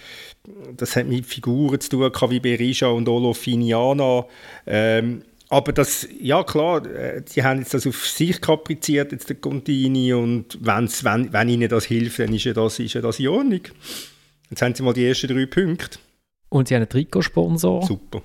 [0.75, 4.25] Das hat mit Figuren zu tun, wie Berisha und Olofiniana.
[4.67, 6.83] Ähm, aber das, ja klar,
[7.25, 11.49] sie äh, haben jetzt das auf sich kapriziert, jetzt der Contini, und wenn's, wenn, wenn
[11.49, 13.61] ihnen das hilft, dann ist ja das, ist ja das in Ordnung.
[14.49, 15.99] Jetzt haben sie mal die ersten drei Punkte.
[16.49, 17.83] Und sie haben einen Trikotsponsor.
[17.83, 18.21] Super.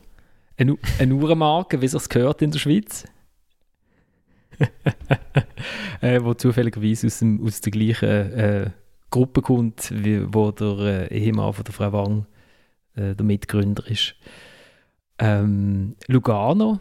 [0.56, 3.04] Eine, eine Uhrenmarke, wie es gehört in der Schweiz.
[6.00, 8.70] äh, wo zufälligerweise aus, dem, aus der gleichen äh,
[9.10, 12.26] Gruppe kommt, wie, wo der äh, Ehemann von der Frau Wang
[12.94, 14.14] äh, der Mitgründer ist.
[15.18, 16.78] Ähm, Lugano,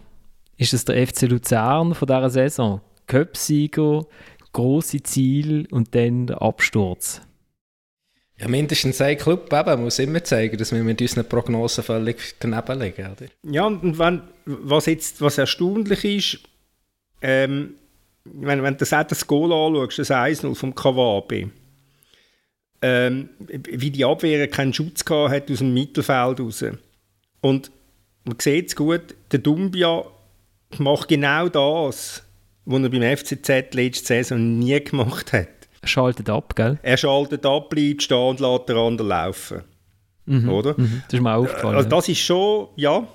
[0.57, 2.81] ist es der FC Luzern von dieser Saison?
[3.07, 4.05] Köpsieger,
[4.53, 7.21] große Ziel und dann der Absturz.
[8.39, 12.79] Ja, mindestens ein Club eben, muss immer zeigen, dass wir mit unseren Prognosen völlig daneben
[12.79, 13.05] liegen.
[13.11, 13.25] Oder?
[13.43, 16.39] Ja, und wenn, was jetzt was erstaunlich ist,
[17.21, 17.75] ähm,
[18.23, 21.49] wenn, wenn du das, das Goal anschaust, das 1-0 vom Kawabe,
[22.81, 26.63] ähm, wie die Abwehr keinen Schutz hat aus dem Mittelfeld raus.
[27.41, 27.71] Und
[28.23, 30.05] man sieht es gut, der Dumbia
[30.77, 32.23] macht genau das,
[32.65, 35.58] was er beim FCZ letzte Saison nie gemacht hat.
[35.81, 36.79] Er schaltet ab, gell?
[36.81, 39.61] Er schaltet ab, bleibt stehen und lässt den anderen laufen.
[40.25, 40.75] Mhm, oder?
[40.77, 41.75] Mhm, das ist mir aufgefallen.
[41.75, 43.07] Also das ist schon, ja,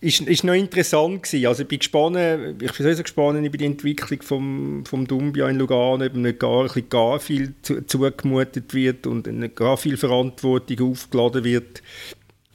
[0.00, 1.46] ist, ist noch interessant gewesen.
[1.46, 2.16] Also ich bin gespannt,
[2.62, 6.74] ich bin so gespannt über die Entwicklung vom, vom Dumbia in Lugano, ob nicht gar,
[6.74, 11.82] ein gar viel zu, zugemutet wird und nicht gar viel Verantwortung aufgeladen wird.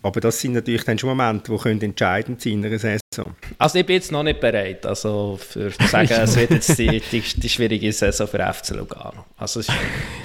[0.05, 3.35] Aber das sind natürlich dann schon Momente, die können entscheidend sein in einer Saison.
[3.57, 7.01] Also ich bin jetzt noch nicht bereit, also für zu sagen, es wird jetzt die,
[7.11, 9.25] die, die, schwierige Saison für FC Lugano.
[9.35, 9.69] Also es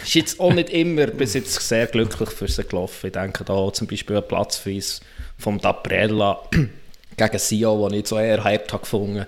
[0.05, 3.07] ist jetzt auch nicht immer bis jetzt sehr glücklich für sie gelaufen.
[3.07, 5.01] Ich denke da zum Beispiel ein Platzverweis
[5.39, 6.43] vom Daprella
[7.17, 9.25] gegen Sio, den ich so eher hart habe gefunden.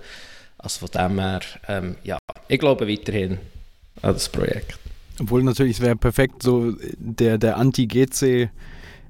[0.58, 3.38] Also von dem her, ähm, ja, ich glaube weiterhin
[4.02, 4.76] an das Projekt.
[5.18, 8.50] Obwohl natürlich, es wäre perfekt so der, der Anti-GC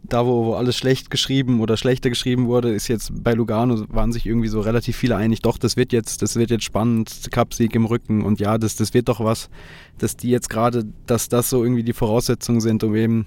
[0.04, 4.12] da, wo, wo alles schlecht geschrieben oder schlechter geschrieben wurde, ist jetzt bei Lugano waren
[4.12, 7.74] sich irgendwie so relativ viele einig, doch, das wird jetzt, das wird jetzt spannend, Cupsieg
[7.74, 9.48] im Rücken und ja, das, das wird doch was,
[9.98, 13.26] dass die jetzt gerade, dass das so irgendwie die Voraussetzungen sind, um eben,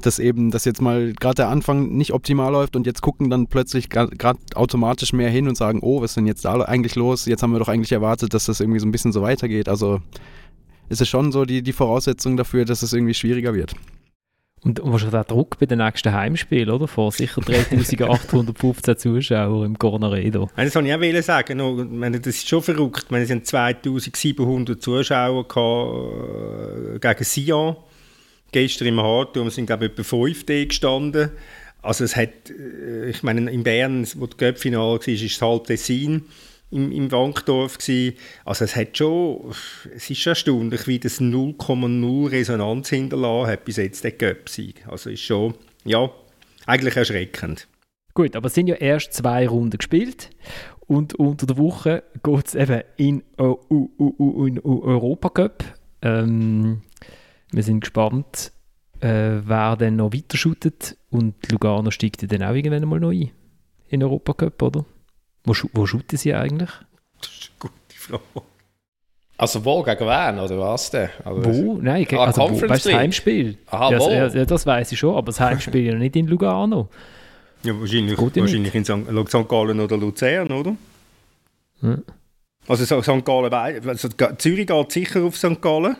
[0.00, 3.48] dass eben, dass jetzt mal gerade der Anfang nicht optimal läuft und jetzt gucken dann
[3.48, 7.26] plötzlich gerade automatisch mehr hin und sagen, oh, was ist denn jetzt da eigentlich los?
[7.26, 9.68] Jetzt haben wir doch eigentlich erwartet, dass das irgendwie so ein bisschen so weitergeht.
[9.68, 10.00] Also
[10.88, 13.74] ist es schon so die, die Voraussetzung dafür, dass es irgendwie schwieriger wird.
[14.66, 16.88] Und wahrscheinlich der Druck bei den nächsten Heimspielen, oder?
[16.88, 20.50] Vor sicher 3815 Zuschauern im Cornaredo.
[20.56, 22.12] Das wollte ich auch sagen.
[22.12, 23.06] das ist schon verrückt.
[23.08, 25.46] es sind 2700 Zuschauer
[26.94, 27.76] äh, gegen Sion.
[28.50, 31.30] Gestern im Hartum sind, glaube ich, etwa 5 D gestanden.
[31.80, 35.68] Also es hat, äh, ich meine, in Bern, wo das Göppfinale war, ist es halb
[35.68, 36.24] Tessin
[36.70, 38.16] im, im Wankdorf gewesen.
[38.44, 39.52] Also es hat schon,
[39.94, 44.86] es ist schon erstaunlich, wie das 0,0 Resonanz hinterlassen hat bis jetzt der Göpsieg.
[44.88, 45.54] Also ist schon,
[45.84, 46.10] ja,
[46.66, 47.68] eigentlich erschreckend.
[48.14, 50.30] Gut, aber es sind ja erst zwei Runden gespielt
[50.86, 55.64] und unter der Woche geht es eben in, uh, uh, uh, in Europacup.
[56.02, 56.82] Ähm,
[57.52, 58.52] wir sind gespannt,
[59.00, 63.30] äh, wer dann noch weiter shootet und Lugano steigt dann auch irgendwann mal noch ein
[63.88, 64.84] in Europacup, oder?
[65.46, 66.70] Wo, wo shooten sie eigentlich?
[67.20, 68.46] Das ist eine gute Frage.
[69.38, 71.10] Also wo, gegen wen, oder was denn?
[71.24, 71.78] Also wo?
[71.80, 73.58] Nein, gegen, ah, also wo, weißt, das Heimspiel.
[73.66, 74.10] Aha, ja, wo?
[74.10, 76.88] Ja, das weiß ich schon, aber das Heimspiel ja nicht in Lugano.
[77.62, 79.48] Ja, wahrscheinlich, wahrscheinlich in St.
[79.48, 80.76] Gallen oder Luzern, oder?
[81.80, 82.02] Hm.
[82.66, 83.24] Also St.
[83.24, 85.60] Gallen, also Zürich geht sicher auf St.
[85.60, 85.96] Gallen.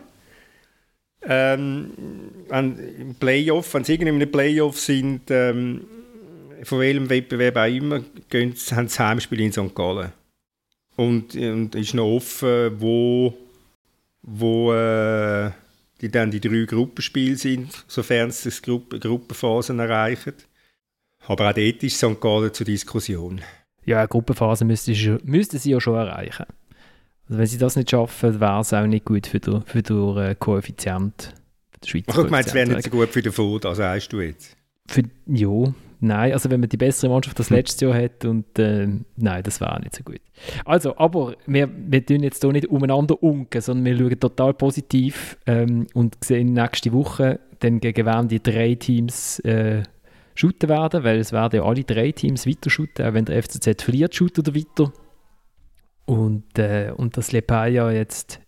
[1.29, 1.91] Ähm,
[2.51, 5.83] im Playoff, wenn sie irgendwie in einem Playoff sind, ähm,
[6.63, 9.75] von welchem Wettbewerb auch immer, gehen, haben sie Heimspiel in St.
[9.75, 10.13] Gallen.
[10.97, 13.35] Und, und ist noch offen, wo,
[14.23, 15.51] wo äh,
[16.01, 20.35] die dann die drei Gruppenspiele sind, sofern sie die Gruppe, Gruppenphasen erreichen.
[21.27, 22.21] Aber auch dort ist St.
[22.21, 23.41] Gallen zur Diskussion.
[23.85, 26.47] Ja, eine Gruppenphase müsste, müsste sie ja schon erreichen.
[27.29, 30.17] Also wenn sie das nicht schaffen, wäre es auch nicht gut für den, für den
[30.17, 31.35] äh, Koeffizient.
[31.71, 34.13] Für den Schweizer ich meine, es wäre nicht so gut für den Food, also heißt
[34.13, 34.57] du jetzt?
[34.87, 37.57] Für, ja, Nein, also wenn man die bessere Mannschaft das hm.
[37.57, 38.87] letzte Jahr hat und äh,
[39.17, 40.21] nein, das war auch nicht so gut.
[40.65, 45.39] Also, aber wir, wir tun jetzt hier nicht umeinander unken, sondern wir schauen total positiv
[45.47, 49.83] ähm, und sehen nächste Woche dann gegen wen die drei Teams äh,
[50.35, 53.83] shooten werden, weil es werden ja alle drei Teams weiter shooten, auch wenn der FCZ
[53.83, 54.93] verliert, shootet er weiter.
[56.05, 58.41] Und, äh, und das Lepaya jetzt,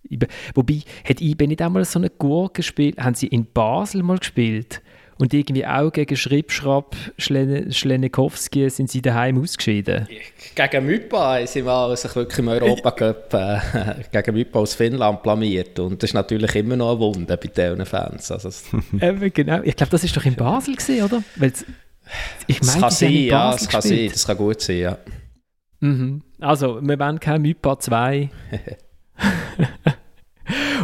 [0.55, 4.81] wobei, hat IBE nicht einmal so eine Gurke gespielt, haben sie in Basel mal gespielt
[5.19, 10.07] Und irgendwie auch gegen Schrippschrapp Schlenikowski sind sie daheim ausgeschieden.
[10.55, 13.59] Gegen Mypa sind wir sich wirklich im Europacup äh,
[14.13, 15.79] gegen Mypa aus Finnland blamiert.
[15.81, 18.31] Und das ist natürlich immer noch eine Wunde bei diesen Fans.
[18.31, 18.49] Also,
[19.01, 19.61] Eben, genau.
[19.65, 21.23] Ich glaube, das war doch in Basel, gewesen, oder?
[21.37, 21.65] Weil's,
[22.47, 24.99] ich meine, das kann sein, ja, das kann sein, das kann gut sein, ja.
[25.81, 26.23] Mhm.
[26.39, 28.31] Also, wir wollen kein Mypa 2.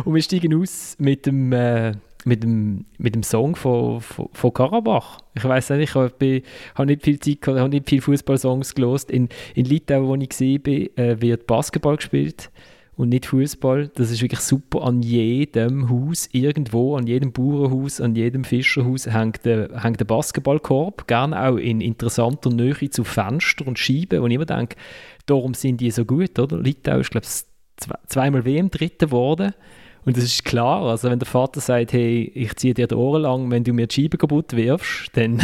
[0.05, 1.93] Und wir steigen aus mit dem, äh,
[2.25, 5.19] mit dem, mit dem Song von, von, von Karabach.
[5.35, 6.43] Ich weiß nicht, ich habe,
[6.75, 9.11] habe nicht viel Zeit gehabt, habe nicht viele Fußballsongs gelost.
[9.11, 12.51] In, in Litauen, wo ich war, äh, wird Basketball gespielt
[12.97, 13.89] und nicht Fußball.
[13.95, 14.83] Das ist wirklich super.
[14.83, 21.07] An jedem Haus, irgendwo, an jedem Bauernhaus, an jedem Fischerhaus hängt der, hängt der Basketballkorb.
[21.07, 24.21] Gerne auch in interessanter Nähe zu Fenstern und Scheiben.
[24.21, 24.77] Und ich immer denke,
[25.27, 26.59] darum sind die so gut, oder?
[26.59, 29.53] Litauen ist, glaube ich, zweimal WM dritten geworden.
[30.05, 33.23] Und das ist klar, also wenn der Vater sagt, hey, ich ziehe dir die Ohren
[33.23, 35.43] lang, wenn du mir die Scheibe kaputt wirfst, dann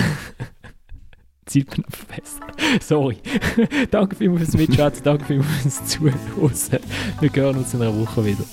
[1.47, 2.41] zieht man auf fest.
[2.81, 3.17] Sorry.
[3.91, 6.83] danke vielmals fürs Mitschätzen, danke vielmals fürs Zuhören.
[7.21, 8.45] Wir hören uns in einer Woche wieder.